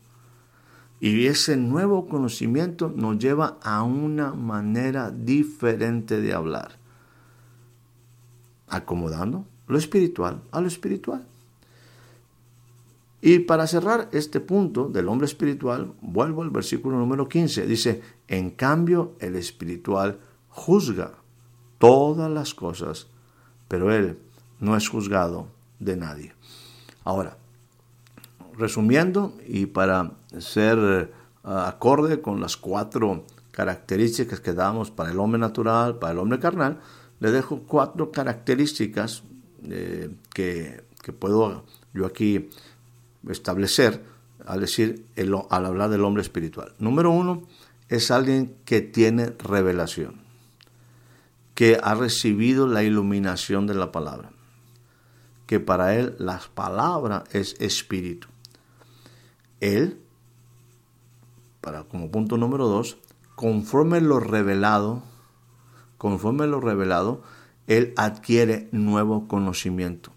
Y 0.98 1.26
ese 1.26 1.56
nuevo 1.56 2.08
conocimiento 2.08 2.92
nos 2.94 3.18
lleva 3.18 3.58
a 3.62 3.82
una 3.82 4.32
manera 4.32 5.10
diferente 5.10 6.20
de 6.20 6.32
hablar, 6.32 6.78
acomodando 8.68 9.44
lo 9.68 9.78
espiritual 9.78 10.42
a 10.52 10.60
lo 10.60 10.68
espiritual. 10.68 11.26
Y 13.26 13.40
para 13.40 13.66
cerrar 13.66 14.08
este 14.12 14.38
punto 14.38 14.86
del 14.86 15.08
hombre 15.08 15.24
espiritual, 15.24 15.94
vuelvo 16.00 16.42
al 16.42 16.50
versículo 16.50 16.96
número 16.96 17.28
15. 17.28 17.66
Dice, 17.66 18.00
en 18.28 18.50
cambio 18.50 19.16
el 19.18 19.34
espiritual 19.34 20.20
juzga 20.48 21.14
todas 21.78 22.30
las 22.30 22.54
cosas, 22.54 23.08
pero 23.66 23.92
Él 23.92 24.16
no 24.60 24.76
es 24.76 24.88
juzgado 24.88 25.48
de 25.80 25.96
nadie. 25.96 26.34
Ahora, 27.02 27.36
resumiendo 28.56 29.34
y 29.44 29.66
para 29.66 30.12
ser 30.38 30.78
eh, 30.78 31.08
acorde 31.42 32.20
con 32.20 32.40
las 32.40 32.56
cuatro 32.56 33.24
características 33.50 34.38
que 34.38 34.52
damos 34.52 34.92
para 34.92 35.10
el 35.10 35.18
hombre 35.18 35.40
natural, 35.40 35.98
para 35.98 36.12
el 36.12 36.20
hombre 36.20 36.38
carnal, 36.38 36.78
le 37.18 37.32
dejo 37.32 37.64
cuatro 37.66 38.12
características 38.12 39.24
eh, 39.64 40.14
que, 40.32 40.84
puedo 41.18 41.64
yo 41.92 42.06
aquí 42.06 42.50
establecer 43.32 44.02
al 44.44 44.60
decir 44.60 45.06
al 45.50 45.66
hablar 45.66 45.90
del 45.90 46.04
hombre 46.04 46.22
espiritual. 46.22 46.74
Número 46.78 47.10
uno 47.10 47.42
es 47.88 48.10
alguien 48.10 48.54
que 48.64 48.80
tiene 48.80 49.26
revelación 49.38 50.26
que 51.56 51.80
ha 51.82 51.94
recibido 51.94 52.68
la 52.68 52.82
iluminación 52.82 53.66
de 53.66 53.74
la 53.74 53.90
palabra, 53.90 54.30
que 55.46 55.58
para 55.58 55.96
él 55.96 56.14
la 56.18 56.38
palabra 56.54 57.24
es 57.32 57.56
espíritu. 57.60 58.28
Él, 59.60 59.98
para 61.62 61.84
como 61.84 62.10
punto 62.10 62.36
número 62.36 62.68
dos, 62.68 62.98
conforme 63.36 64.02
lo 64.02 64.20
revelado, 64.20 65.02
conforme 65.96 66.46
lo 66.46 66.60
revelado, 66.60 67.22
él 67.68 67.94
adquiere 67.96 68.68
nuevo 68.70 69.26
conocimiento. 69.26 70.12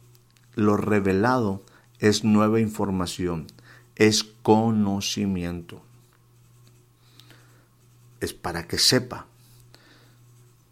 Lo 0.55 0.75
revelado 0.75 1.63
es 1.99 2.23
nueva 2.23 2.59
información, 2.59 3.47
es 3.95 4.23
conocimiento. 4.23 5.81
Es 8.19 8.33
para 8.33 8.67
que 8.67 8.77
sepa, 8.77 9.27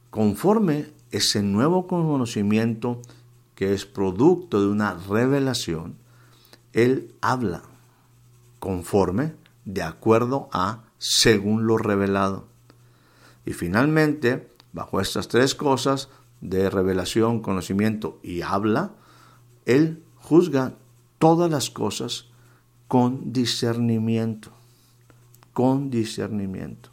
conforme 0.10 0.90
ese 1.12 1.44
nuevo 1.44 1.88
conocimiento 1.88 3.02
que 3.56 3.74
es 3.74 3.86
producto 3.86 4.62
de 4.62 4.68
una 4.68 4.94
revelación, 4.94 5.96
Él 6.74 7.13
habla 7.22 7.63
conforme, 8.60 9.34
de 9.66 9.84
acuerdo 9.84 10.50
a, 10.52 10.84
según 10.98 11.68
lo 11.68 11.78
revelado. 11.78 12.48
Y 13.46 13.54
finalmente, 13.54 14.50
bajo 14.74 15.02
estas 15.02 15.28
tres 15.28 15.56
cosas 15.56 16.10
de 16.42 16.70
revelación, 16.70 17.42
conocimiento 17.42 18.20
y 18.22 18.42
habla, 18.42 18.92
Él 19.66 20.04
juzga 20.16 20.74
todas 21.19 21.49
las 21.49 21.69
cosas 21.69 22.27
con 22.88 23.34
discernimiento, 23.34 24.51
con 25.53 25.89
discernimiento. 25.89 26.89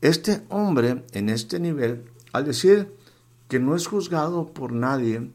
Este 0.00 0.42
hombre 0.50 1.04
en 1.12 1.28
este 1.28 1.58
nivel, 1.58 2.04
al 2.32 2.44
decir 2.44 2.94
que 3.48 3.58
no 3.58 3.74
es 3.74 3.86
juzgado 3.86 4.48
por 4.52 4.72
nadie, 4.72 5.30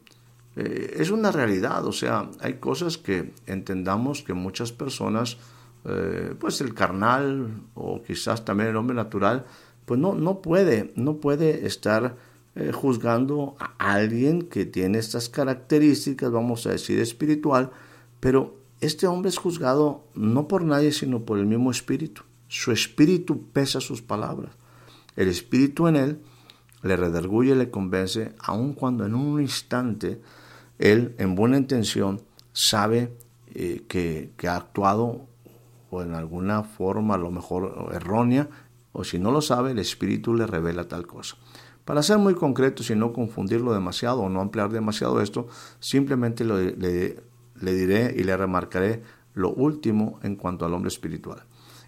eh, 0.56 0.94
es 0.98 1.10
una 1.10 1.32
realidad, 1.32 1.84
o 1.86 1.92
sea, 1.92 2.30
hay 2.40 2.54
cosas 2.54 2.98
que 2.98 3.34
entendamos 3.46 4.22
que 4.22 4.34
muchas 4.34 4.72
personas, 4.72 5.38
eh, 5.84 6.34
pues 6.38 6.60
el 6.60 6.74
carnal 6.74 7.62
o 7.74 8.02
quizás 8.02 8.44
también 8.44 8.70
el 8.70 8.76
hombre 8.76 8.94
natural, 8.94 9.44
pues 9.84 9.98
no, 9.98 10.14
no 10.14 10.40
puede, 10.40 10.92
no 10.96 11.16
puede 11.16 11.66
estar 11.66 12.16
eh, 12.56 12.72
juzgando 12.72 13.56
a 13.58 13.92
alguien 13.92 14.42
que 14.42 14.66
tiene 14.66 14.98
estas 14.98 15.28
características, 15.28 16.30
vamos 16.30 16.66
a 16.66 16.70
decir, 16.70 16.98
espiritual, 16.98 17.70
pero 18.18 18.58
este 18.80 19.06
hombre 19.06 19.28
es 19.28 19.38
juzgado 19.38 20.04
no 20.14 20.48
por 20.48 20.64
nadie, 20.64 20.92
sino 20.92 21.24
por 21.24 21.38
el 21.38 21.46
mismo 21.46 21.70
espíritu. 21.70 22.22
Su 22.48 22.72
espíritu 22.72 23.48
pesa 23.52 23.80
sus 23.80 24.02
palabras. 24.02 24.52
El 25.16 25.28
espíritu 25.28 25.86
en 25.86 25.96
él 25.96 26.20
le 26.82 26.96
redarguye, 26.96 27.54
le 27.54 27.70
convence, 27.70 28.34
aun 28.38 28.72
cuando 28.72 29.04
en 29.04 29.14
un 29.14 29.40
instante 29.40 30.20
él, 30.78 31.14
en 31.18 31.34
buena 31.34 31.58
intención, 31.58 32.22
sabe 32.52 33.16
eh, 33.54 33.84
que, 33.86 34.32
ha 34.48 34.56
actuado 34.56 35.26
o 35.90 36.02
en 36.02 36.14
alguna 36.14 36.62
forma 36.62 37.14
a 37.14 37.18
lo 37.18 37.30
mejor 37.30 37.90
errónea, 37.92 38.48
o 38.92 39.04
si 39.04 39.18
no 39.18 39.30
lo 39.30 39.42
sabe, 39.42 39.72
el 39.72 39.78
espíritu 39.78 40.34
le 40.34 40.46
revela 40.46 40.88
tal 40.88 41.06
cosa. 41.06 41.36
Para 41.90 42.04
ser 42.04 42.18
muy 42.18 42.36
concreto 42.36 42.84
y 42.88 42.94
no 42.94 43.12
confundirlo 43.12 43.72
demasiado 43.72 44.20
o 44.20 44.28
no 44.28 44.40
ampliar 44.40 44.70
demasiado 44.70 45.20
esto, 45.20 45.48
simplemente 45.80 46.44
le, 46.44 46.76
le 46.76 47.74
diré 47.74 48.14
y 48.16 48.22
le 48.22 48.36
remarcaré 48.36 49.02
lo 49.34 49.52
último 49.52 50.20
en 50.22 50.36
cuanto 50.36 50.64
al 50.64 50.72
hombre 50.72 50.86
espiritual. 50.86 51.42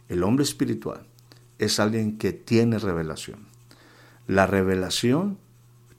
El 0.08 0.24
hombre 0.24 0.42
espiritual 0.42 1.06
es 1.60 1.78
alguien 1.78 2.18
que 2.18 2.32
tiene 2.32 2.80
revelación. 2.80 3.46
La 4.26 4.48
revelación 4.48 5.38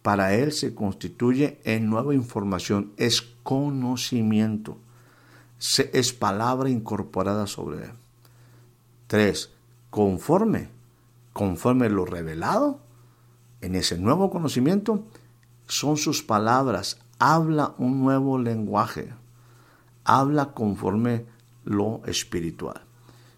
para 0.02 0.36
él 0.36 0.52
se 0.52 0.76
constituye 0.76 1.62
en 1.64 1.90
nueva 1.90 2.14
información, 2.14 2.92
es 2.98 3.22
conocimiento, 3.22 4.80
es 5.94 6.12
palabra 6.12 6.70
incorporada 6.70 7.48
sobre 7.48 7.86
él. 7.86 7.92
Tres, 9.08 9.52
conforme, 9.90 10.68
conforme 11.32 11.90
lo 11.90 12.04
revelado 12.04 12.83
en 13.64 13.76
ese 13.76 13.98
nuevo 13.98 14.30
conocimiento, 14.30 15.06
son 15.68 15.96
sus 15.96 16.22
palabras, 16.22 17.00
habla 17.18 17.74
un 17.78 18.02
nuevo 18.02 18.38
lenguaje, 18.38 19.14
habla 20.04 20.52
conforme 20.52 21.26
lo 21.64 22.02
espiritual. 22.06 22.82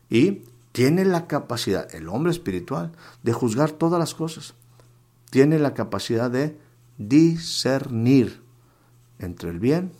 Y 0.09 0.41
tiene 0.71 1.05
la 1.05 1.27
capacidad, 1.27 1.93
el 1.93 2.09
hombre 2.09 2.31
espiritual, 2.31 2.91
de 3.21 3.33
juzgar 3.33 3.71
todas 3.71 3.99
las 3.99 4.15
cosas. 4.15 4.55
Tiene 5.29 5.59
la 5.59 5.75
capacidad 5.75 6.31
de 6.31 6.57
discernir 6.97 8.41
entre 9.19 9.51
el 9.51 9.59
bien 9.59 9.91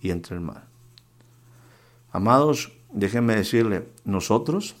y 0.00 0.10
entre 0.10 0.36
el 0.36 0.40
mal. 0.40 0.64
Amados, 2.12 2.72
déjenme 2.92 3.36
decirle, 3.36 3.86
nosotros 4.06 4.74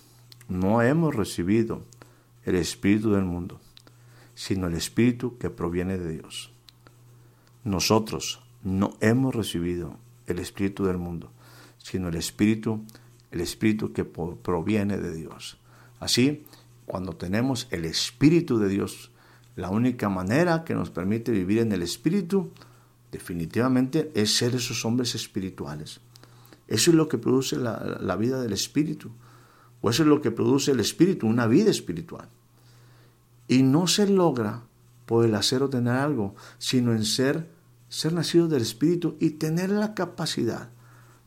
no 0.48 0.80
hemos 0.80 1.14
recibido 1.14 1.82
el 2.44 2.56
espíritu 2.56 3.12
del 3.12 3.24
mundo, 3.24 3.60
sino 4.40 4.68
el 4.68 4.74
espíritu 4.74 5.36
que 5.36 5.50
proviene 5.50 5.98
de 5.98 6.12
Dios. 6.12 6.50
Nosotros 7.62 8.40
no 8.62 8.96
hemos 9.00 9.34
recibido 9.34 9.98
el 10.26 10.38
espíritu 10.38 10.86
del 10.86 10.96
mundo, 10.96 11.30
sino 11.76 12.08
el 12.08 12.14
espíritu 12.14 12.80
el 13.30 13.42
espíritu 13.42 13.92
que 13.92 14.04
proviene 14.04 14.96
de 14.96 15.14
Dios. 15.14 15.58
Así, 16.00 16.44
cuando 16.86 17.16
tenemos 17.16 17.68
el 17.70 17.84
espíritu 17.84 18.58
de 18.58 18.70
Dios, 18.70 19.10
la 19.56 19.68
única 19.68 20.08
manera 20.08 20.64
que 20.64 20.74
nos 20.74 20.88
permite 20.88 21.32
vivir 21.32 21.58
en 21.58 21.72
el 21.72 21.82
espíritu, 21.82 22.50
definitivamente, 23.12 24.10
es 24.14 24.34
ser 24.34 24.54
esos 24.54 24.86
hombres 24.86 25.14
espirituales. 25.14 26.00
Eso 26.66 26.90
es 26.90 26.96
lo 26.96 27.08
que 27.08 27.18
produce 27.18 27.56
la, 27.56 28.16
vida 28.16 28.40
del 28.40 28.54
espíritu. 28.54 29.10
O 29.82 29.90
eso 29.90 30.02
es 30.02 30.08
lo 30.08 30.22
que 30.22 30.30
produce 30.30 30.70
el 30.70 30.80
espíritu, 30.80 31.26
una 31.26 31.46
vida 31.46 31.70
espiritual. 31.70 32.28
Y 33.50 33.64
no 33.64 33.88
se 33.88 34.06
logra 34.06 34.62
por 35.06 35.24
el 35.24 35.34
hacer 35.34 35.64
o 35.64 35.68
tener 35.68 35.94
algo, 35.94 36.36
sino 36.58 36.92
en 36.92 37.04
ser, 37.04 37.50
ser 37.88 38.12
nacido 38.12 38.46
del 38.46 38.62
espíritu 38.62 39.16
y 39.18 39.30
tener 39.30 39.70
la 39.70 39.92
capacidad 39.92 40.70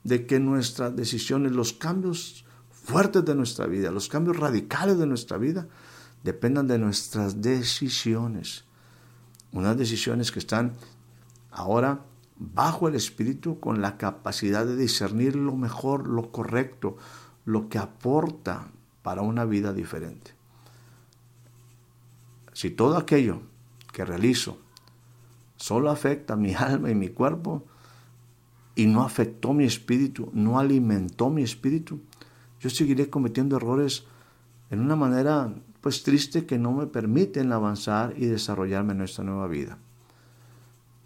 de 0.05 0.25
que 0.25 0.39
nuestras 0.39 0.95
decisiones, 0.95 1.51
los 1.51 1.73
cambios 1.73 2.45
fuertes 2.71 3.25
de 3.25 3.35
nuestra 3.35 3.67
vida, 3.67 3.91
los 3.91 4.07
cambios 4.07 4.37
radicales 4.37 4.97
de 4.97 5.05
nuestra 5.05 5.37
vida, 5.37 5.67
dependan 6.23 6.65
de 6.65 6.77
nuestras 6.77 7.41
decisiones. 7.41 8.63
Unas 9.51 9.75
decisiones 9.75 10.31
que 10.31 10.39
están 10.39 10.75
ahora 11.51 12.05
bajo 12.37 12.87
el 12.87 12.95
Espíritu 12.95 13.59
con 13.59 13.81
la 13.81 13.97
capacidad 13.97 14.65
de 14.65 14.77
discernir 14.77 15.35
lo 15.35 15.57
mejor, 15.57 16.07
lo 16.07 16.31
correcto, 16.31 16.95
lo 17.43 17.67
que 17.67 17.79
aporta 17.79 18.71
para 19.01 19.23
una 19.23 19.43
vida 19.43 19.73
diferente. 19.73 20.41
Si 22.53 22.69
todo 22.71 22.97
aquello 22.97 23.41
que 23.91 24.05
realizo 24.05 24.59
solo 25.57 25.89
afecta 25.89 26.35
mi 26.35 26.53
alma 26.55 26.89
y 26.91 26.95
mi 26.95 27.09
cuerpo, 27.09 27.65
y 28.75 28.87
no 28.87 29.03
afectó 29.03 29.53
mi 29.53 29.65
espíritu, 29.65 30.31
no 30.33 30.59
alimentó 30.59 31.29
mi 31.29 31.43
espíritu, 31.43 31.99
yo 32.59 32.69
seguiré 32.69 33.09
cometiendo 33.09 33.57
errores 33.57 34.05
en 34.71 34.79
una 34.79 34.95
manera 34.95 35.53
pues 35.81 36.01
triste 36.01 36.45
que 36.45 36.57
no 36.57 36.71
me 36.71 36.87
permiten 36.87 37.51
avanzar 37.51 38.13
y 38.17 38.25
desarrollarme 38.25 38.93
en 38.93 38.99
nuestra 38.99 39.23
nueva 39.23 39.47
vida. 39.47 39.77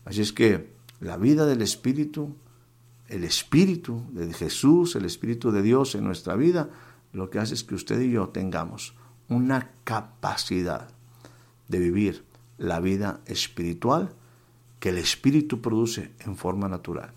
Así 0.05 0.21
es 0.21 0.31
que 0.31 0.71
la 0.99 1.17
vida 1.17 1.45
del 1.45 1.62
espíritu, 1.62 2.36
el 3.10 3.23
espíritu 3.23 4.03
de 4.12 4.31
Jesús, 4.33 4.95
el 4.95 5.05
espíritu 5.05 5.51
de 5.51 5.63
Dios 5.63 5.95
en 5.95 6.03
nuestra 6.03 6.36
vida, 6.36 6.69
lo 7.12 7.29
que 7.29 7.39
hace 7.39 7.55
es 7.55 7.63
que 7.63 7.75
usted 7.75 7.99
y 8.01 8.12
yo 8.12 8.29
tengamos 8.29 8.93
una 9.27 9.71
capacidad 9.83 10.89
de 11.67 11.80
vivir 11.80 12.23
la 12.58 12.80
vida 12.80 13.21
espiritual 13.25 14.13
que 14.80 14.89
el 14.89 14.97
espíritu 14.97 15.62
produce 15.62 16.12
en 16.19 16.36
forma 16.36 16.67
natural 16.67 17.12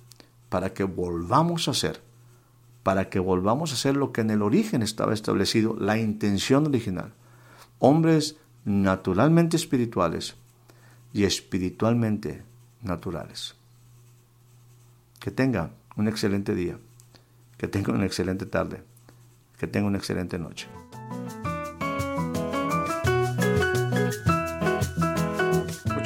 para 0.50 0.74
que 0.74 0.84
volvamos 0.84 1.68
a 1.68 1.74
ser, 1.74 2.02
para 2.82 3.08
que 3.08 3.18
volvamos 3.18 3.72
a 3.72 3.76
ser 3.76 3.96
lo 3.96 4.12
que 4.12 4.20
en 4.20 4.30
el 4.30 4.42
origen 4.42 4.82
estaba 4.82 5.14
establecido, 5.14 5.76
la 5.78 5.96
intención 5.96 6.66
original. 6.66 7.14
Hombres 7.78 8.36
naturalmente 8.64 9.56
espirituales 9.56 10.34
y 11.12 11.24
espiritualmente 11.24 12.42
naturales. 12.82 13.54
Que 15.18 15.30
tenga 15.30 15.70
un 15.96 16.08
excelente 16.08 16.54
día, 16.54 16.78
que 17.56 17.68
tenga 17.68 17.92
una 17.92 18.06
excelente 18.06 18.46
tarde, 18.46 18.82
que 19.58 19.66
tenga 19.66 19.86
una 19.86 19.98
excelente 19.98 20.38
noche. 20.38 20.66